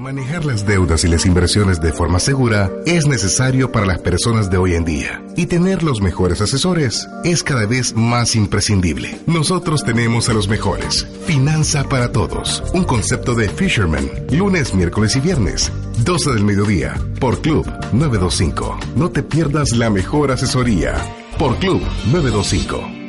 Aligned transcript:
Manejar 0.00 0.46
las 0.46 0.64
deudas 0.64 1.04
y 1.04 1.08
las 1.08 1.26
inversiones 1.26 1.78
de 1.82 1.92
forma 1.92 2.18
segura 2.20 2.70
es 2.86 3.06
necesario 3.06 3.70
para 3.70 3.84
las 3.84 3.98
personas 3.98 4.50
de 4.50 4.56
hoy 4.56 4.74
en 4.74 4.86
día 4.86 5.22
y 5.36 5.44
tener 5.44 5.82
los 5.82 6.00
mejores 6.00 6.40
asesores 6.40 7.06
es 7.22 7.42
cada 7.42 7.66
vez 7.66 7.94
más 7.94 8.34
imprescindible. 8.34 9.18
Nosotros 9.26 9.84
tenemos 9.84 10.30
a 10.30 10.32
los 10.32 10.48
mejores. 10.48 11.06
Finanza 11.26 11.84
para 11.84 12.12
todos. 12.12 12.64
Un 12.72 12.84
concepto 12.84 13.34
de 13.34 13.50
Fisherman. 13.50 14.08
Lunes, 14.30 14.72
miércoles 14.72 15.16
y 15.16 15.20
viernes. 15.20 15.70
12 16.02 16.32
del 16.32 16.44
mediodía. 16.44 16.94
Por 17.20 17.42
Club 17.42 17.66
925. 17.92 18.78
No 18.96 19.10
te 19.10 19.22
pierdas 19.22 19.72
la 19.72 19.90
mejor 19.90 20.30
asesoría. 20.30 20.94
Por 21.38 21.58
Club 21.58 21.82
925. 22.10 22.99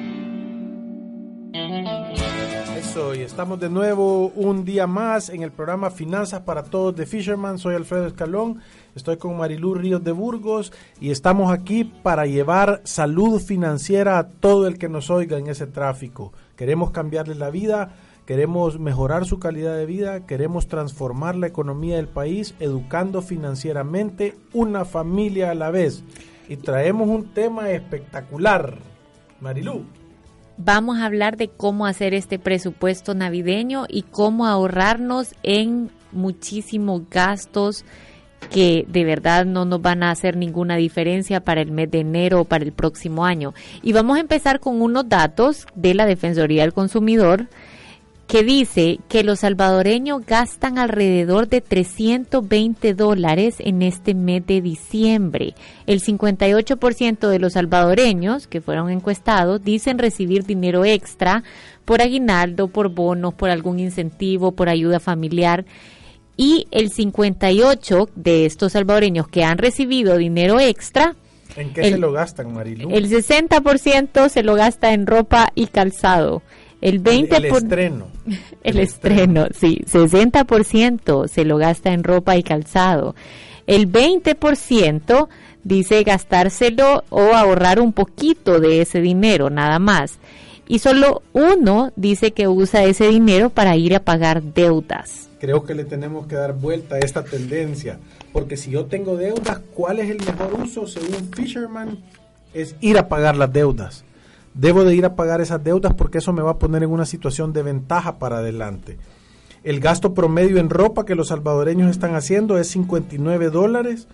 Estamos 3.31 3.61
de 3.61 3.69
nuevo 3.69 4.27
un 4.35 4.65
día 4.65 4.87
más 4.87 5.29
en 5.29 5.41
el 5.41 5.51
programa 5.51 5.89
Finanzas 5.89 6.41
para 6.41 6.63
Todos 6.63 6.93
de 6.97 7.05
Fisherman. 7.05 7.59
Soy 7.59 7.75
Alfredo 7.75 8.05
Escalón, 8.05 8.59
estoy 8.93 9.15
con 9.15 9.37
Marilú 9.37 9.73
Ríos 9.73 10.03
de 10.03 10.11
Burgos 10.11 10.73
y 10.99 11.11
estamos 11.11 11.49
aquí 11.49 11.85
para 11.85 12.25
llevar 12.25 12.81
salud 12.83 13.39
financiera 13.39 14.19
a 14.19 14.27
todo 14.27 14.67
el 14.67 14.77
que 14.77 14.89
nos 14.89 15.09
oiga 15.09 15.37
en 15.37 15.47
ese 15.47 15.65
tráfico. 15.65 16.33
Queremos 16.57 16.91
cambiarle 16.91 17.35
la 17.35 17.49
vida, 17.49 17.93
queremos 18.25 18.79
mejorar 18.79 19.25
su 19.25 19.39
calidad 19.39 19.77
de 19.77 19.85
vida, 19.85 20.25
queremos 20.25 20.67
transformar 20.67 21.37
la 21.37 21.47
economía 21.47 21.95
del 21.95 22.09
país 22.09 22.53
educando 22.59 23.21
financieramente 23.21 24.35
una 24.51 24.83
familia 24.83 25.51
a 25.51 25.55
la 25.55 25.71
vez. 25.71 26.03
Y 26.49 26.57
traemos 26.57 27.07
un 27.07 27.33
tema 27.33 27.71
espectacular. 27.71 28.79
Marilú 29.39 29.85
vamos 30.57 30.99
a 30.99 31.05
hablar 31.05 31.37
de 31.37 31.49
cómo 31.49 31.85
hacer 31.85 32.13
este 32.13 32.39
presupuesto 32.39 33.13
navideño 33.13 33.85
y 33.87 34.03
cómo 34.03 34.45
ahorrarnos 34.45 35.35
en 35.43 35.89
muchísimos 36.11 37.09
gastos 37.09 37.85
que 38.49 38.85
de 38.87 39.05
verdad 39.05 39.45
no 39.45 39.65
nos 39.65 39.81
van 39.81 40.03
a 40.03 40.11
hacer 40.11 40.35
ninguna 40.35 40.75
diferencia 40.75 41.41
para 41.41 41.61
el 41.61 41.71
mes 41.71 41.89
de 41.91 41.99
enero 41.99 42.41
o 42.41 42.45
para 42.45 42.63
el 42.63 42.73
próximo 42.73 43.25
año. 43.25 43.53
Y 43.81 43.93
vamos 43.93 44.17
a 44.17 44.21
empezar 44.21 44.59
con 44.59 44.81
unos 44.81 45.07
datos 45.07 45.67
de 45.75 45.93
la 45.93 46.05
Defensoría 46.05 46.63
del 46.63 46.73
Consumidor 46.73 47.47
que 48.31 48.43
dice 48.43 48.99
que 49.09 49.25
los 49.25 49.41
salvadoreños 49.41 50.25
gastan 50.25 50.77
alrededor 50.77 51.49
de 51.49 51.59
320 51.59 52.93
dólares 52.93 53.55
en 53.59 53.81
este 53.81 54.13
mes 54.13 54.47
de 54.47 54.61
diciembre. 54.61 55.53
El 55.85 56.01
58% 56.01 57.27
de 57.27 57.39
los 57.39 57.53
salvadoreños 57.53 58.47
que 58.47 58.61
fueron 58.61 58.89
encuestados 58.89 59.61
dicen 59.61 59.99
recibir 59.99 60.45
dinero 60.45 60.85
extra 60.85 61.43
por 61.83 62.01
aguinaldo, 62.01 62.69
por 62.69 62.87
bonos, 62.87 63.33
por 63.33 63.49
algún 63.49 63.79
incentivo, 63.79 64.53
por 64.53 64.69
ayuda 64.69 65.01
familiar. 65.01 65.65
Y 66.37 66.67
el 66.71 66.89
58% 66.89 68.11
de 68.15 68.45
estos 68.45 68.71
salvadoreños 68.71 69.27
que 69.27 69.43
han 69.43 69.57
recibido 69.57 70.15
dinero 70.15 70.61
extra 70.61 71.17
¿En 71.57 71.73
qué 71.73 71.83
se 71.83 71.97
lo 71.97 72.11
gastan, 72.11 72.53
Marilu? 72.53 72.91
El 72.91 73.09
60% 73.09 74.29
se 74.29 74.43
lo 74.43 74.55
gasta 74.55 74.93
en 74.93 75.05
ropa 75.05 75.51
y 75.55 75.67
calzado. 75.67 76.41
El 76.81 76.97
20 76.99 77.37
el, 77.37 77.45
estreno. 77.45 78.07
El, 78.63 78.79
estreno, 78.79 79.47
sí. 79.53 79.83
60% 79.85 81.27
se 81.27 81.45
lo 81.45 81.57
gasta 81.57 81.93
en 81.93 82.03
ropa 82.03 82.35
y 82.37 82.43
calzado. 82.43 83.15
El 83.67 83.91
20% 83.91 85.27
dice 85.63 86.03
gastárselo 86.03 87.03
o 87.09 87.21
ahorrar 87.33 87.79
un 87.79 87.93
poquito 87.93 88.59
de 88.59 88.81
ese 88.81 88.99
dinero, 88.99 89.51
nada 89.51 89.77
más. 89.77 90.17
Y 90.67 90.79
solo 90.79 91.21
uno 91.33 91.91
dice 91.95 92.31
que 92.31 92.47
usa 92.47 92.83
ese 92.83 93.09
dinero 93.09 93.51
para 93.51 93.75
ir 93.75 93.95
a 93.95 94.03
pagar 94.03 94.41
deudas. 94.41 95.29
Creo 95.39 95.63
que 95.63 95.75
le 95.75 95.83
tenemos 95.83 96.27
que 96.27 96.35
dar 96.35 96.53
vuelta 96.53 96.95
a 96.95 96.99
esta 96.99 97.23
tendencia, 97.23 97.99
porque 98.31 98.57
si 98.57 98.71
yo 98.71 98.85
tengo 98.85 99.17
deudas, 99.17 99.59
¿cuál 99.75 99.99
es 99.99 100.09
el 100.09 100.19
mejor 100.19 100.53
uso 100.63 100.87
según 100.87 101.31
Fisherman? 101.33 101.99
Es 102.53 102.75
ir 102.79 102.97
a 102.97 103.07
pagar 103.07 103.35
las 103.35 103.51
deudas 103.51 104.03
debo 104.53 104.83
de 104.83 104.95
ir 104.95 105.05
a 105.05 105.15
pagar 105.15 105.41
esas 105.41 105.63
deudas 105.63 105.93
porque 105.93 106.19
eso 106.19 106.33
me 106.33 106.41
va 106.41 106.51
a 106.51 106.59
poner 106.59 106.83
en 106.83 106.91
una 106.91 107.05
situación 107.05 107.53
de 107.53 107.63
ventaja 107.63 108.19
para 108.19 108.37
adelante. 108.37 108.97
El 109.63 109.79
gasto 109.79 110.13
promedio 110.13 110.57
en 110.57 110.69
ropa 110.69 111.05
que 111.05 111.15
los 111.15 111.27
salvadoreños 111.27 111.91
están 111.91 112.15
haciendo 112.15 112.57
es 112.57 112.67
59 112.69 113.49
dólares, 113.49 114.07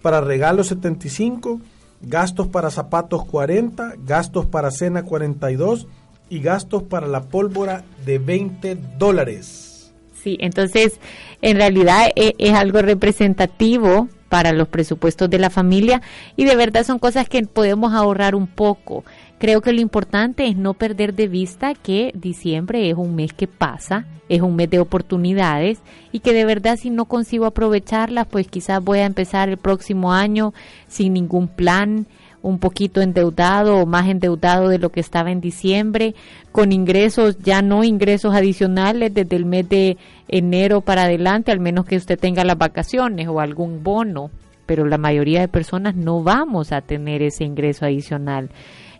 para 0.00 0.20
regalos 0.20 0.68
75, 0.68 1.60
gastos 2.02 2.48
para 2.48 2.70
zapatos 2.70 3.24
40, 3.24 3.94
gastos 4.04 4.46
para 4.46 4.70
cena 4.70 5.02
42 5.04 5.86
y 6.28 6.40
gastos 6.40 6.82
para 6.82 7.06
la 7.06 7.22
pólvora 7.22 7.84
de 8.04 8.18
20 8.18 8.76
dólares. 8.98 9.92
Sí, 10.22 10.38
entonces 10.40 11.00
en 11.42 11.56
realidad 11.56 12.08
e, 12.16 12.34
es 12.38 12.54
algo 12.54 12.80
representativo 12.80 14.08
para 14.30 14.52
los 14.52 14.68
presupuestos 14.68 15.30
de 15.30 15.38
la 15.38 15.50
familia 15.50 16.02
y 16.34 16.44
de 16.44 16.56
verdad 16.56 16.84
son 16.84 16.98
cosas 16.98 17.28
que 17.28 17.42
podemos 17.42 17.92
ahorrar 17.92 18.34
un 18.34 18.46
poco. 18.46 19.04
Creo 19.44 19.60
que 19.60 19.74
lo 19.74 19.82
importante 19.82 20.46
es 20.46 20.56
no 20.56 20.72
perder 20.72 21.12
de 21.12 21.28
vista 21.28 21.74
que 21.74 22.12
diciembre 22.14 22.88
es 22.88 22.96
un 22.96 23.14
mes 23.14 23.34
que 23.34 23.46
pasa, 23.46 24.06
es 24.30 24.40
un 24.40 24.56
mes 24.56 24.70
de 24.70 24.78
oportunidades 24.78 25.80
y 26.12 26.20
que 26.20 26.32
de 26.32 26.46
verdad 26.46 26.78
si 26.78 26.88
no 26.88 27.04
consigo 27.04 27.44
aprovecharlas, 27.44 28.26
pues 28.26 28.48
quizás 28.48 28.82
voy 28.82 29.00
a 29.00 29.04
empezar 29.04 29.50
el 29.50 29.58
próximo 29.58 30.14
año 30.14 30.54
sin 30.88 31.12
ningún 31.12 31.48
plan, 31.48 32.06
un 32.40 32.58
poquito 32.58 33.02
endeudado 33.02 33.76
o 33.76 33.84
más 33.84 34.08
endeudado 34.08 34.70
de 34.70 34.78
lo 34.78 34.88
que 34.88 35.00
estaba 35.00 35.30
en 35.30 35.42
diciembre, 35.42 36.14
con 36.50 36.72
ingresos, 36.72 37.38
ya 37.38 37.60
no 37.60 37.84
ingresos 37.84 38.34
adicionales 38.34 39.12
desde 39.12 39.36
el 39.36 39.44
mes 39.44 39.68
de 39.68 39.98
enero 40.26 40.80
para 40.80 41.02
adelante, 41.02 41.52
al 41.52 41.60
menos 41.60 41.84
que 41.84 41.98
usted 41.98 42.18
tenga 42.18 42.44
las 42.44 42.56
vacaciones 42.56 43.28
o 43.28 43.40
algún 43.40 43.82
bono, 43.82 44.30
pero 44.64 44.86
la 44.86 44.96
mayoría 44.96 45.40
de 45.42 45.48
personas 45.48 45.94
no 45.94 46.22
vamos 46.22 46.72
a 46.72 46.80
tener 46.80 47.20
ese 47.20 47.44
ingreso 47.44 47.84
adicional. 47.84 48.48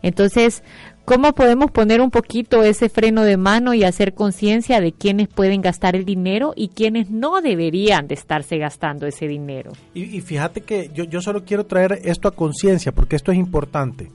Entonces, 0.04 0.62
¿cómo 1.06 1.32
podemos 1.32 1.70
poner 1.70 2.02
un 2.02 2.10
poquito 2.10 2.62
ese 2.62 2.90
freno 2.90 3.22
de 3.22 3.38
mano 3.38 3.72
y 3.72 3.84
hacer 3.84 4.12
conciencia 4.12 4.82
de 4.82 4.92
quiénes 4.92 5.28
pueden 5.28 5.62
gastar 5.62 5.96
el 5.96 6.04
dinero 6.04 6.52
y 6.54 6.68
quiénes 6.68 7.08
no 7.08 7.40
deberían 7.40 8.06
de 8.06 8.14
estarse 8.14 8.58
gastando 8.58 9.06
ese 9.06 9.26
dinero? 9.26 9.72
Y, 9.94 10.20
fíjate 10.20 10.60
que 10.60 10.90
yo, 10.92 11.04
yo 11.04 11.22
solo 11.22 11.46
quiero 11.46 11.64
traer 11.64 12.00
esto 12.04 12.28
a 12.28 12.32
conciencia 12.32 12.92
porque 12.92 13.16
esto 13.16 13.32
es 13.32 13.38
importante. 13.38 14.10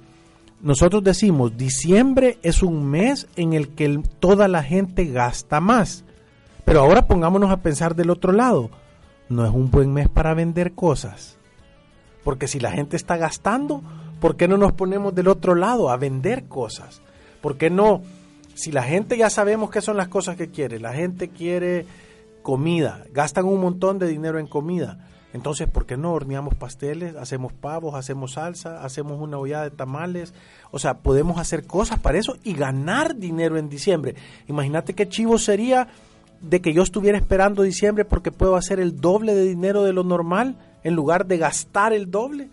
Nosotros 0.62 1.04
decimos, 1.04 1.58
diciembre 1.58 2.38
es 2.44 2.62
un 2.62 2.88
mes 2.88 3.28
en 3.36 3.54
el 3.54 3.70
que 3.70 4.00
toda 4.20 4.48
la 4.48 4.62
gente 4.62 5.06
gasta 5.06 5.60
más. 5.60 6.04
Pero 6.66 6.82
ahora 6.82 7.08
pongámonos 7.08 7.50
a 7.50 7.64
pensar 7.64 7.96
del 7.96 8.12
otro 8.12 8.32
lado. 8.32 8.70
No 9.28 9.44
es 9.44 9.52
un 9.52 9.72
buen 9.72 9.92
mes 9.92 10.08
para 10.08 10.36
vender 10.36 10.74
cosas. 10.74 11.40
Porque 12.24 12.48
si 12.48 12.60
la 12.60 12.70
gente 12.70 12.96
está 12.96 13.18
gastando, 13.18 13.82
¿Por 14.20 14.36
qué 14.36 14.48
no 14.48 14.58
nos 14.58 14.74
ponemos 14.74 15.16
del 15.16 15.28
otro 15.28 15.56
lado 15.56 15.90
a 15.90 15.98
vender 15.98 16.46
cosas? 16.46 17.02
¿Por 17.42 17.58
qué 17.58 17.70
no? 17.70 18.02
Si 18.54 18.72
la 18.72 18.84
gente 18.84 19.18
ya 19.18 19.30
sabemos 19.30 19.70
qué 19.70 19.82
son 19.82 19.98
las 19.98 20.10
cosas 20.10 20.36
que 20.36 20.50
quiere, 20.50 20.80
la 20.80 20.94
gente 20.94 21.30
quiere 21.30 21.86
comida, 22.42 23.06
gastan 23.12 23.46
un 23.46 23.62
montón 23.62 24.00
de 24.00 24.08
dinero 24.08 24.40
en 24.40 24.48
comida. 24.48 25.10
Entonces, 25.32 25.70
¿por 25.70 25.86
qué 25.86 25.96
no 25.96 26.14
horneamos 26.14 26.56
pasteles, 26.56 27.16
hacemos 27.16 27.54
pavos, 27.54 27.94
hacemos 27.94 28.34
salsa, 28.34 28.84
hacemos 28.84 29.22
una 29.22 29.38
olla 29.38 29.62
de 29.62 29.70
tamales? 29.70 30.34
O 30.72 30.80
sea, 30.80 30.98
podemos 30.98 31.38
hacer 31.38 31.68
cosas 31.68 32.00
para 32.00 32.18
eso 32.18 32.36
y 32.44 32.54
ganar 32.54 33.16
dinero 33.16 33.58
en 33.58 33.70
diciembre. 33.70 34.16
Imagínate 34.48 34.96
qué 34.96 35.08
chivo 35.08 35.38
sería 35.38 35.88
de 36.42 36.62
que 36.62 36.74
yo 36.74 36.82
estuviera 36.82 37.18
esperando 37.18 37.62
diciembre 37.62 38.06
porque 38.06 38.32
puedo 38.32 38.56
hacer 38.56 38.80
el 38.80 39.00
doble 39.00 39.36
de 39.36 39.44
dinero 39.44 39.84
de 39.84 39.94
lo 39.94 40.04
normal 40.04 40.56
en 40.84 40.96
lugar 40.96 41.28
de 41.28 41.38
gastar 41.38 41.94
el 41.94 42.10
doble. 42.10 42.50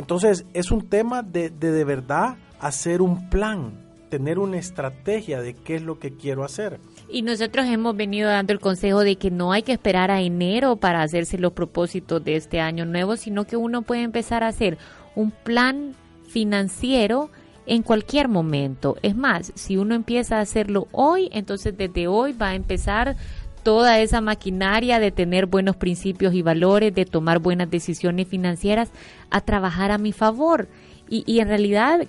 Entonces 0.00 0.46
es 0.54 0.70
un 0.70 0.88
tema 0.88 1.22
de, 1.22 1.50
de 1.50 1.84
verdad 1.84 2.38
hacer 2.58 3.02
un 3.02 3.28
plan, 3.28 3.74
tener 4.08 4.38
una 4.38 4.56
estrategia 4.56 5.42
de 5.42 5.52
qué 5.52 5.74
es 5.74 5.82
lo 5.82 5.98
que 5.98 6.16
quiero 6.16 6.42
hacer. 6.42 6.80
Y 7.10 7.20
nosotros 7.20 7.66
hemos 7.66 7.94
venido 7.94 8.30
dando 8.30 8.54
el 8.54 8.60
consejo 8.60 9.00
de 9.00 9.16
que 9.16 9.30
no 9.30 9.52
hay 9.52 9.62
que 9.62 9.72
esperar 9.72 10.10
a 10.10 10.22
enero 10.22 10.76
para 10.76 11.02
hacerse 11.02 11.36
los 11.36 11.52
propósitos 11.52 12.24
de 12.24 12.36
este 12.36 12.60
año 12.60 12.86
nuevo, 12.86 13.18
sino 13.18 13.44
que 13.44 13.58
uno 13.58 13.82
puede 13.82 14.00
empezar 14.00 14.42
a 14.42 14.48
hacer 14.48 14.78
un 15.14 15.32
plan 15.32 15.94
financiero 16.26 17.28
en 17.66 17.82
cualquier 17.82 18.28
momento. 18.28 18.96
Es 19.02 19.14
más, 19.14 19.52
si 19.54 19.76
uno 19.76 19.94
empieza 19.94 20.38
a 20.38 20.40
hacerlo 20.40 20.88
hoy, 20.92 21.28
entonces 21.30 21.76
desde 21.76 22.08
hoy 22.08 22.32
va 22.32 22.48
a 22.48 22.54
empezar 22.54 23.16
toda 23.62 24.00
esa 24.00 24.20
maquinaria 24.20 24.98
de 24.98 25.10
tener 25.10 25.46
buenos 25.46 25.76
principios 25.76 26.34
y 26.34 26.42
valores, 26.42 26.94
de 26.94 27.04
tomar 27.04 27.38
buenas 27.38 27.70
decisiones 27.70 28.28
financieras, 28.28 28.90
a 29.30 29.40
trabajar 29.40 29.90
a 29.90 29.98
mi 29.98 30.12
favor. 30.12 30.68
Y, 31.08 31.40
en 31.40 31.48
realidad, 31.48 32.06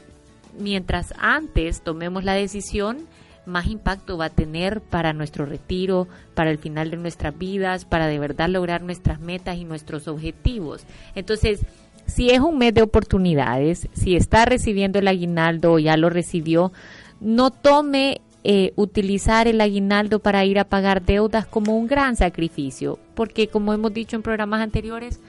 mientras 0.60 1.14
antes 1.18 1.82
tomemos 1.82 2.24
la 2.24 2.34
decisión, 2.34 3.00
más 3.46 3.66
impacto 3.66 4.18
va 4.18 4.26
a 4.26 4.30
tener 4.30 4.82
para 4.82 5.14
nuestro 5.14 5.46
retiro, 5.46 6.08
para 6.36 6.52
el 6.52 6.60
final 6.60 6.92
de 6.92 6.98
nuestras 6.98 7.36
vidas, 7.38 7.86
para 7.86 8.08
de 8.08 8.20
verdad 8.20 8.50
lograr 8.50 8.84
nuestras 8.84 9.20
metas 9.20 9.58
y 9.58 9.66
nuestros 9.66 10.08
objetivos. 10.08 10.84
Entonces, 11.16 11.62
si 12.06 12.30
es 12.30 12.40
un 12.40 12.58
mes 12.58 12.74
de 12.74 12.84
oportunidades, 12.84 13.88
si 13.94 14.16
está 14.16 14.46
recibiendo 14.46 15.00
el 15.00 15.08
aguinaldo 15.08 15.74
o 15.74 15.80
ya 15.80 15.98
lo 15.98 16.10
recibió, 16.10 16.72
no 17.20 17.52
tome 17.52 18.22
eh, 18.44 18.74
utilizar 18.76 19.48
el 19.48 19.62
aguinaldo 19.62 20.20
para 20.20 20.44
ir 20.46 20.58
a 20.58 20.64
pagar 20.64 21.04
deudas 21.04 21.46
como 21.46 21.78
un 21.78 21.88
gran 21.88 22.16
sacrificio, 22.16 22.98
porque 23.14 23.48
como 23.48 23.74
hemos 23.74 23.94
dicho 23.94 24.16
en 24.16 24.24
programas 24.24 24.62
anteriores, 24.62 25.20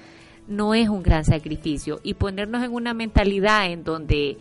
no 0.48 0.74
es 0.74 0.88
un 0.88 1.02
gran 1.02 1.24
sacrificio. 1.24 2.00
Y 2.02 2.14
ponernos 2.14 2.64
en 2.64 2.72
una 2.72 2.94
mentalidad 2.94 3.70
en 3.70 3.84
donde 3.84 4.38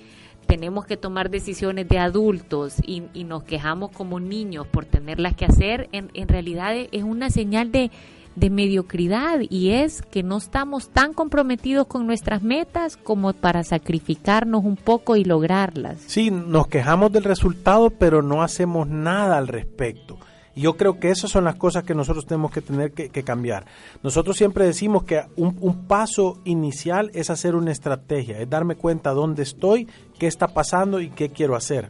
tenemos 0.47 0.85
que 0.85 0.97
tomar 0.97 1.29
decisiones 1.29 1.87
de 1.87 1.99
adultos 1.99 2.75
y, 2.85 3.01
nos 3.23 3.43
quejamos 3.43 3.91
como 3.91 4.19
niños 4.19 4.67
por 4.67 4.85
tenerlas 4.85 5.35
que 5.35 5.45
hacer, 5.45 5.87
en, 5.91 6.09
en 6.13 6.27
realidad 6.27 6.75
es 6.75 7.03
una 7.03 7.29
señal 7.29 7.71
de, 7.71 7.91
de 8.35 8.49
mediocridad 8.49 9.39
y 9.49 9.71
es 9.71 10.01
que 10.01 10.23
no 10.23 10.37
estamos 10.37 10.89
tan 10.89 11.13
comprometidos 11.13 11.87
con 11.87 12.07
nuestras 12.07 12.41
metas 12.41 12.97
como 12.97 13.33
para 13.33 13.63
sacrificarnos 13.63 14.63
un 14.63 14.77
poco 14.77 15.15
y 15.15 15.23
lograrlas. 15.23 15.99
Sí, 16.07 16.31
nos 16.31 16.67
quejamos 16.67 17.11
del 17.11 17.23
resultado, 17.23 17.89
pero 17.89 18.21
no 18.21 18.41
hacemos 18.41 18.87
nada 18.87 19.37
al 19.37 19.47
respecto. 19.47 20.17
Y 20.53 20.61
yo 20.61 20.75
creo 20.75 20.99
que 20.99 21.09
esas 21.09 21.31
son 21.31 21.45
las 21.45 21.55
cosas 21.55 21.83
que 21.83 21.95
nosotros 21.95 22.25
tenemos 22.25 22.51
que 22.51 22.61
tener 22.61 22.91
que, 22.91 23.23
cambiar. 23.23 23.65
Nosotros 24.03 24.35
siempre 24.35 24.65
decimos 24.65 25.03
que 25.03 25.23
un, 25.37 25.57
un, 25.61 25.87
paso 25.87 26.39
inicial 26.43 27.09
es 27.13 27.29
hacer 27.29 27.55
una 27.55 27.71
estrategia, 27.71 28.39
es 28.39 28.49
darme 28.49 28.75
cuenta 28.75 29.11
dónde 29.11 29.43
estoy, 29.43 29.87
qué 30.19 30.27
está 30.27 30.49
pasando 30.49 30.99
y 30.99 31.09
qué 31.09 31.29
quiero 31.29 31.55
hacer. 31.55 31.89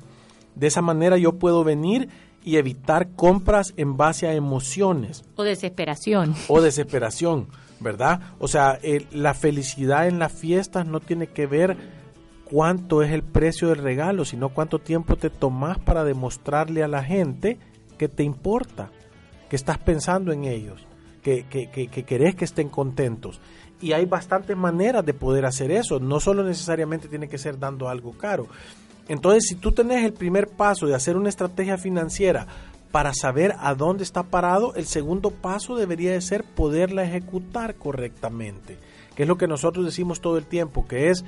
De 0.56 0.68
esa 0.68 0.82
manera 0.82 1.18
yo 1.18 1.34
puedo 1.40 1.64
venir 1.64 2.10
y 2.44 2.58
evitar 2.58 3.10
compras 3.16 3.74
en 3.78 3.98
base 3.98 4.28
a 4.28 4.34
emociones. 4.34 5.24
O 5.36 5.44
desesperación. 5.44 6.36
O 6.48 6.62
desesperación, 6.62 7.48
¿verdad? 7.80 8.22
O 8.40 8.48
sea, 8.48 8.80
la 9.12 9.34
felicidad 9.34 10.08
en 10.08 10.20
las 10.20 10.32
fiestas 10.32 10.86
no 10.86 11.00
tiene 11.00 11.28
que 11.28 11.46
ver 11.46 11.78
cuánto 12.46 13.02
es 13.02 13.12
el 13.12 13.24
precio 13.24 13.70
del 13.70 13.78
regalo, 13.78 14.26
sino 14.26 14.50
cuánto 14.50 14.80
tiempo 14.80 15.16
te 15.16 15.30
tomas 15.30 15.80
para 15.80 16.04
demostrarle 16.04 16.84
a 16.84 16.88
la 16.88 17.04
gente 17.04 17.60
que 17.98 18.10
te 18.10 18.24
importa, 18.24 18.90
que 19.50 19.56
estás 19.56 19.78
pensando 19.78 20.32
en 20.32 20.44
ellos, 20.44 20.86
que, 21.22 21.46
que, 21.48 21.70
que, 21.70 21.88
que 21.88 22.04
querés 22.04 22.36
que 22.36 22.46
estén 22.46 22.70
contentos. 22.70 23.40
Y 23.80 23.94
hay 23.94 24.06
bastantes 24.06 24.58
maneras 24.58 25.06
de 25.06 25.14
poder 25.14 25.46
hacer 25.46 25.72
eso, 25.72 26.00
no 26.00 26.20
solo 26.20 26.44
necesariamente 26.44 27.08
tiene 27.08 27.30
que 27.30 27.38
ser 27.38 27.58
dando 27.58 27.90
algo 27.90 28.12
caro. 28.12 28.48
Entonces, 29.08 29.46
si 29.48 29.56
tú 29.56 29.72
tenés 29.72 30.04
el 30.06 30.14
primer 30.14 30.48
paso 30.48 30.88
de 30.88 30.96
hacer 30.96 31.18
una 31.18 31.30
estrategia 31.30 31.78
financiera 31.78 32.48
para 32.92 33.14
saber 33.14 33.56
a 33.60 33.74
dónde 33.74 34.04
está 34.04 34.24
parado, 34.24 34.76
el 34.76 34.86
segundo 34.86 35.32
paso 35.32 35.76
debería 35.76 36.12
de 36.12 36.22
ser 36.22 36.44
poderla 36.44 37.04
ejecutar 37.04 37.76
correctamente, 37.76 38.78
que 39.16 39.24
es 39.24 39.30
lo 39.30 39.38
que 39.38 39.48
nosotros 39.48 39.86
decimos 39.86 40.22
todo 40.22 40.38
el 40.38 40.46
tiempo, 40.46 40.88
que 40.88 41.10
es 41.10 41.24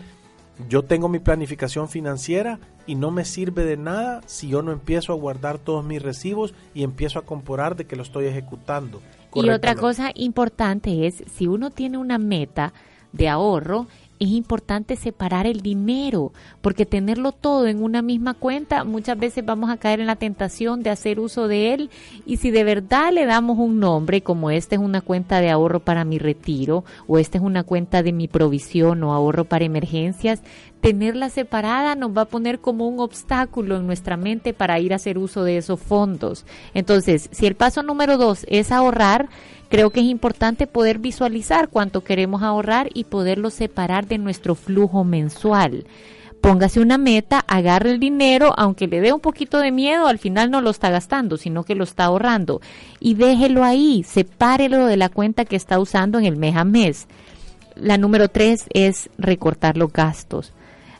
yo 0.70 0.84
tengo 0.84 1.10
mi 1.10 1.20
planificación 1.20 1.90
financiera 1.90 2.60
y 2.86 2.96
no 2.96 3.10
me 3.12 3.26
sirve 3.26 3.66
de 3.66 3.78
nada 3.78 4.22
si 4.28 4.50
yo 4.50 4.62
no 4.62 4.72
empiezo 4.72 5.12
a 5.12 5.16
guardar 5.16 5.58
todos 5.58 5.84
mis 5.84 6.02
recibos 6.02 6.54
y 6.76 6.84
empiezo 6.84 7.18
a 7.18 7.24
comprobar 7.24 7.76
de 7.76 7.86
que 7.86 7.96
lo 7.96 8.04
estoy 8.04 8.26
ejecutando. 8.26 9.02
Y 9.34 9.50
otra 9.50 9.76
cosa 9.76 10.12
importante 10.14 11.08
es, 11.08 11.24
si 11.34 11.48
uno 11.48 11.72
tiene 11.72 11.98
una 11.98 12.20
meta 12.20 12.72
de 13.14 13.30
ahorro, 13.30 13.88
es 14.20 14.30
importante 14.30 14.96
separar 14.96 15.48
el 15.48 15.62
dinero, 15.62 16.32
porque 16.62 16.86
tenerlo 16.86 17.32
todo 17.34 17.68
en 17.68 17.84
una 17.84 18.02
misma 18.02 18.34
cuenta, 18.34 18.84
muchas 18.84 19.20
veces 19.20 19.46
vamos 19.46 19.70
a 19.70 19.78
caer 19.78 20.00
en 20.00 20.08
la 20.08 20.16
tentación 20.16 20.82
de 20.82 20.92
hacer 20.92 21.20
uso 21.20 21.48
de 21.48 21.74
él 21.74 21.90
y 22.26 22.38
si 22.38 22.50
de 22.52 22.64
verdad 22.64 23.12
le 23.12 23.26
damos 23.26 23.58
un 23.58 23.80
nombre 23.80 24.22
como 24.22 24.50
esta 24.50 24.76
es 24.76 24.82
una 24.82 25.02
cuenta 25.02 25.42
de 25.42 25.50
ahorro 25.50 25.82
para 25.82 26.06
mi 26.06 26.20
retiro 26.20 26.86
o 27.08 27.18
esta 27.18 27.38
es 27.38 27.44
una 27.44 27.64
cuenta 27.64 28.02
de 28.02 28.14
mi 28.14 28.28
provisión 28.28 29.04
o 29.04 29.14
ahorro 29.14 29.46
para 29.46 29.66
emergencias, 29.66 30.42
tenerla 30.80 31.30
separada 31.30 31.96
nos 31.96 32.16
va 32.16 32.24
a 32.24 32.26
poner 32.26 32.60
como 32.60 32.88
un 32.88 33.00
obstáculo 33.00 33.78
en 33.78 33.88
nuestra 33.88 34.16
mente 34.16 34.54
para 34.54 34.80
ir 34.80 34.94
a 34.94 34.98
hacer 34.98 35.18
uso 35.18 35.44
de 35.44 35.58
esos 35.58 35.80
fondos. 35.80 36.46
Entonces, 36.74 37.30
si 37.32 37.46
el 37.46 37.56
paso 37.56 37.84
número 37.84 38.18
dos 38.18 38.46
es 38.50 38.72
ahorrar, 38.72 39.30
Creo 39.74 39.90
que 39.90 40.02
es 40.02 40.06
importante 40.06 40.68
poder 40.68 41.00
visualizar 41.00 41.68
cuánto 41.68 42.04
queremos 42.04 42.44
ahorrar 42.44 42.90
y 42.94 43.06
poderlo 43.06 43.50
separar 43.50 44.06
de 44.06 44.20
nuestro 44.20 44.54
flujo 44.54 45.04
mensual. 45.04 45.88
Póngase 46.42 46.80
una 46.80 47.00
meta, 47.00 47.44
agarre 47.48 47.90
el 47.90 48.00
dinero, 48.00 48.54
aunque 48.56 48.86
le 48.86 49.02
dé 49.02 49.12
un 49.12 49.20
poquito 49.20 49.58
de 49.58 49.72
miedo, 49.72 50.06
al 50.06 50.20
final 50.20 50.52
no 50.52 50.62
lo 50.62 50.70
está 50.70 50.92
gastando, 50.92 51.38
sino 51.38 51.64
que 51.64 51.74
lo 51.74 51.86
está 51.86 52.04
ahorrando. 52.04 52.62
Y 53.00 53.16
déjelo 53.16 53.64
ahí, 53.64 54.04
sepárelo 54.04 54.86
de 54.86 54.96
la 54.96 55.10
cuenta 55.10 55.44
que 55.44 55.56
está 55.56 55.80
usando 55.80 56.20
en 56.20 56.26
el 56.26 56.38
mes 56.38 56.56
a 56.56 56.66
mes. 56.66 57.08
La 57.74 57.98
número 57.98 58.28
tres 58.28 58.66
es 58.76 59.10
recortar 59.18 59.76
los 59.76 59.92
gastos. 59.92 60.54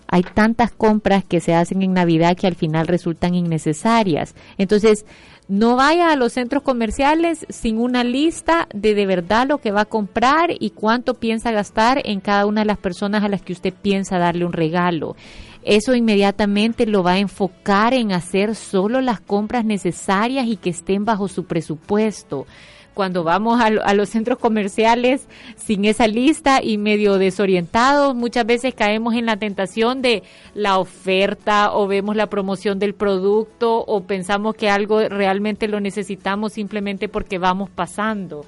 Hay 0.08 0.24
tantas 0.24 0.72
compras 0.72 1.24
que 1.24 1.42
se 1.42 1.54
hacen 1.54 1.84
en 1.84 1.94
Navidad 1.94 2.36
que 2.36 2.48
al 2.48 2.56
final 2.56 2.88
resultan 2.88 3.36
innecesarias. 3.36 4.34
Entonces, 4.58 5.06
no 5.54 5.76
vaya 5.76 6.12
a 6.12 6.16
los 6.16 6.34
centros 6.34 6.64
comerciales 6.64 7.46
sin 7.48 7.78
una 7.78 8.04
lista 8.04 8.68
de 8.74 8.96
de 8.96 9.06
verdad 9.06 9.46
lo 9.48 9.60
que 9.60 9.72
va 9.72 9.82
a 9.82 9.86
comprar 9.86 10.50
y 10.60 10.72
cuánto 10.72 11.14
piensa 11.14 11.52
gastar 11.52 12.02
en 12.06 12.22
cada 12.22 12.48
una 12.48 12.62
de 12.62 12.66
las 12.66 12.80
personas 12.80 13.24
a 13.24 13.28
las 13.28 13.44
que 13.44 13.54
usted 13.54 13.72
piensa 13.72 14.18
darle 14.18 14.46
un 14.46 14.54
regalo. 14.54 15.16
Eso 15.62 15.94
inmediatamente 15.94 16.88
lo 16.88 17.04
va 17.04 17.12
a 17.12 17.20
enfocar 17.20 17.94
en 17.94 18.14
hacer 18.14 18.56
solo 18.56 19.00
las 19.00 19.22
compras 19.22 19.64
necesarias 19.64 20.48
y 20.48 20.58
que 20.58 20.72
estén 20.72 21.06
bajo 21.06 21.28
su 21.28 21.46
presupuesto 21.46 22.48
cuando 22.94 23.24
vamos 23.24 23.60
a, 23.62 23.94
los 23.94 24.10
centros 24.10 24.38
comerciales 24.38 25.28
sin 25.56 25.86
esa 25.86 26.08
lista 26.08 26.62
y 26.64 26.78
medio 26.78 27.18
desorientados, 27.18 28.16
muchas 28.16 28.46
veces 28.46 28.74
caemos 28.74 29.16
en 29.16 29.26
la 29.26 29.38
tentación 29.38 30.02
de 30.02 30.24
la 30.54 30.78
oferta 30.78 31.74
o 31.74 31.88
vemos 31.88 32.16
la 32.16 32.28
promoción 32.28 32.80
del 32.80 32.94
producto 32.94 33.84
o 33.86 34.04
pensamos 34.04 34.56
que 34.56 34.70
algo 34.70 35.08
realmente 35.10 35.68
lo 35.68 35.80
necesitamos 35.80 36.54
simplemente 36.54 37.10
porque 37.10 37.38
vamos 37.38 37.70
pasando. 37.70 38.46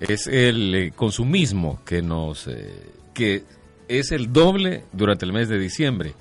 Es 0.00 0.26
el 0.26 0.74
eh, 0.74 0.92
consumismo 0.94 1.80
que 1.84 2.02
nos 2.02 2.46
eh, 2.46 2.92
que 3.14 3.42
es 3.88 4.12
el 4.12 4.32
doble 4.32 4.84
durante 4.92 5.24
el 5.24 5.32
mes 5.32 5.48
de 5.48 5.58
diciembre 5.58 6.14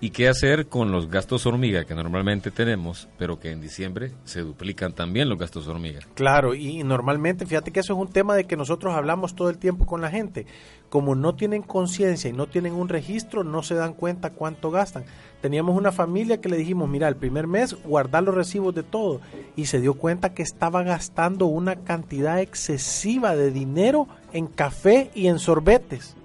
y 0.00 0.10
qué 0.10 0.28
hacer 0.28 0.68
con 0.68 0.92
los 0.92 1.10
gastos 1.10 1.44
hormiga 1.46 1.84
que 1.84 1.94
normalmente 1.94 2.50
tenemos, 2.50 3.08
pero 3.18 3.40
que 3.40 3.50
en 3.50 3.60
diciembre 3.60 4.12
se 4.24 4.42
duplican 4.42 4.92
también 4.92 5.28
los 5.28 5.38
gastos 5.38 5.66
hormiga. 5.66 6.00
Claro, 6.14 6.54
y 6.54 6.84
normalmente, 6.84 7.46
fíjate 7.46 7.72
que 7.72 7.80
eso 7.80 7.94
es 7.94 7.98
un 7.98 8.12
tema 8.12 8.36
de 8.36 8.44
que 8.44 8.56
nosotros 8.56 8.94
hablamos 8.94 9.34
todo 9.34 9.50
el 9.50 9.58
tiempo 9.58 9.86
con 9.86 10.00
la 10.00 10.10
gente. 10.10 10.46
Como 10.88 11.14
no 11.14 11.34
tienen 11.34 11.62
conciencia 11.62 12.30
y 12.30 12.32
no 12.32 12.46
tienen 12.46 12.74
un 12.74 12.88
registro, 12.88 13.42
no 13.42 13.62
se 13.62 13.74
dan 13.74 13.92
cuenta 13.92 14.30
cuánto 14.30 14.70
gastan. 14.70 15.04
Teníamos 15.40 15.76
una 15.76 15.92
familia 15.92 16.40
que 16.40 16.48
le 16.48 16.56
dijimos, 16.56 16.88
mira, 16.88 17.08
el 17.08 17.16
primer 17.16 17.46
mes 17.46 17.74
guardar 17.84 18.22
los 18.22 18.34
recibos 18.34 18.74
de 18.74 18.84
todo 18.84 19.20
y 19.56 19.66
se 19.66 19.80
dio 19.80 19.94
cuenta 19.94 20.32
que 20.32 20.42
estaba 20.42 20.82
gastando 20.84 21.46
una 21.46 21.76
cantidad 21.76 22.40
excesiva 22.40 23.34
de 23.34 23.50
dinero 23.50 24.08
en 24.32 24.46
café 24.46 25.10
y 25.14 25.26
en 25.26 25.38
sorbetes 25.38 26.17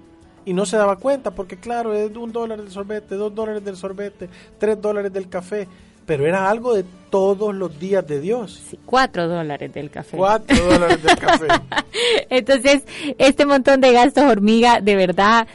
y 0.44 0.52
no 0.52 0.66
se 0.66 0.76
daba 0.76 0.96
cuenta 0.96 1.30
porque 1.30 1.56
claro, 1.56 1.94
es 1.94 2.14
un 2.16 2.32
dólar 2.32 2.60
del 2.60 2.70
sorbete, 2.70 3.14
dos 3.14 3.34
dólares 3.34 3.64
del 3.64 3.76
sorbete, 3.76 4.28
tres 4.58 4.80
dólares 4.80 5.12
del 5.12 5.28
café, 5.28 5.68
pero 6.06 6.26
era 6.26 6.50
algo 6.50 6.74
de 6.74 6.84
todos 7.10 7.54
los 7.54 7.78
días 7.78 8.06
de 8.06 8.20
Dios. 8.20 8.62
Sí, 8.68 8.78
cuatro 8.84 9.28
dólares 9.28 9.72
del 9.72 9.90
café. 9.90 10.16
Cuatro 10.16 10.56
dólares 10.64 11.02
del 11.02 11.16
café. 11.16 11.46
Entonces, 12.30 12.82
este 13.18 13.46
montón 13.46 13.80
de 13.80 13.92
gastos 13.92 14.24
hormiga, 14.24 14.80
de 14.80 14.96
verdad, 14.96 15.46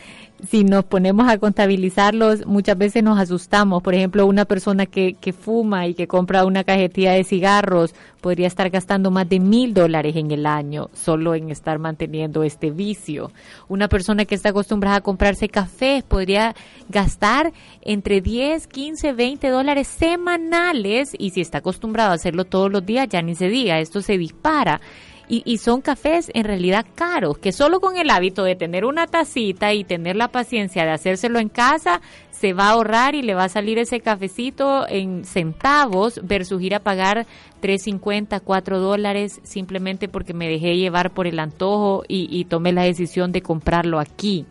si 0.47 0.63
nos 0.63 0.85
ponemos 0.85 1.27
a 1.27 1.37
contabilizarlos, 1.37 2.45
muchas 2.45 2.77
veces 2.77 3.03
nos 3.03 3.19
asustamos. 3.19 3.83
Por 3.83 3.93
ejemplo, 3.93 4.25
una 4.25 4.45
persona 4.45 4.85
que, 4.85 5.15
que 5.15 5.33
fuma 5.33 5.87
y 5.87 5.93
que 5.93 6.07
compra 6.07 6.45
una 6.45 6.63
cajetilla 6.63 7.13
de 7.13 7.23
cigarros 7.23 7.93
podría 8.21 8.47
estar 8.47 8.69
gastando 8.69 9.11
más 9.11 9.27
de 9.27 9.39
mil 9.39 9.73
dólares 9.73 10.15
en 10.15 10.31
el 10.31 10.45
año 10.45 10.89
solo 10.93 11.35
en 11.35 11.49
estar 11.49 11.79
manteniendo 11.79 12.43
este 12.43 12.71
vicio. 12.71 13.31
Una 13.67 13.87
persona 13.87 14.25
que 14.25 14.35
está 14.35 14.49
acostumbrada 14.49 14.97
a 14.97 15.01
comprarse 15.01 15.49
café 15.49 16.03
podría 16.07 16.55
gastar 16.89 17.53
entre 17.81 18.21
10, 18.21 18.67
15, 18.67 19.13
20 19.13 19.49
dólares 19.49 19.87
semanales 19.87 21.11
y 21.17 21.31
si 21.31 21.41
está 21.41 21.59
acostumbrado 21.59 22.11
a 22.11 22.15
hacerlo 22.15 22.45
todos 22.45 22.71
los 22.71 22.85
días, 22.85 23.07
ya 23.09 23.21
ni 23.21 23.35
se 23.35 23.49
diga, 23.49 23.79
esto 23.79 24.01
se 24.01 24.17
dispara 24.17 24.81
y, 25.29 25.57
son 25.59 25.81
cafés 25.81 26.31
en 26.33 26.43
realidad 26.43 26.87
caros, 26.95 27.37
que 27.37 27.51
solo 27.51 27.79
con 27.79 27.97
el 27.97 28.09
hábito 28.09 28.43
de 28.43 28.55
tener 28.55 28.83
una 28.83 29.05
tacita 29.05 29.73
y 29.73 29.83
tener 29.83 30.15
la 30.15 30.29
paciencia 30.29 30.83
de 30.85 30.91
hacérselo 30.91 31.37
en 31.37 31.49
casa, 31.49 32.01
se 32.31 32.53
va 32.53 32.65
a 32.65 32.71
ahorrar 32.71 33.13
y 33.13 33.21
le 33.21 33.35
va 33.35 33.43
a 33.43 33.49
salir 33.49 33.77
ese 33.77 33.99
cafecito 33.99 34.87
en 34.89 35.23
centavos 35.25 36.19
versus 36.23 36.61
ir 36.63 36.73
a 36.73 36.79
pagar 36.79 37.27
3.50, 37.61 38.41
4 38.43 38.79
dólares 38.79 39.39
simplemente 39.43 40.07
porque 40.07 40.33
me 40.33 40.49
dejé 40.49 40.77
llevar 40.77 41.11
por 41.13 41.27
el 41.27 41.39
antojo 41.39 42.03
y, 42.07 42.45
tomé 42.45 42.71
la 42.71 42.83
decisión 42.83 43.31
de 43.31 43.43
comprarlo 43.43 43.99
aquí. 43.99 44.47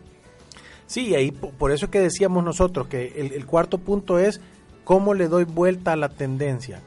Sí, 0.87 1.13
ahí 1.13 1.31
por 1.31 1.71
eso 1.71 1.85
es 1.85 1.91
que 1.91 1.99
decíamos 1.99 2.43
nosotros 2.43 2.87
que 2.87 3.07
el 3.17 3.45
cuarto 3.45 3.79
punto 3.79 4.17
es 4.17 4.39
cómo 4.85 5.13
le 5.13 5.27
doy 5.27 5.43
vuelta 5.43 5.91
a 5.91 5.97
la 5.97 6.09
tendencia. 6.09 6.81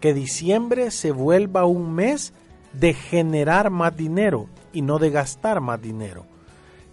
Que 0.00 0.12
diciembre 0.12 0.90
se 0.90 1.10
vuelva 1.10 1.64
un 1.64 1.94
mes 1.94 2.34
de 2.72 2.94
generar 2.94 3.70
más 3.70 3.96
dinero 3.96 4.46
y 4.72 4.82
no 4.82 4.98
de 4.98 5.10
gastar 5.10 5.60
más 5.60 5.80
dinero. 5.80 6.24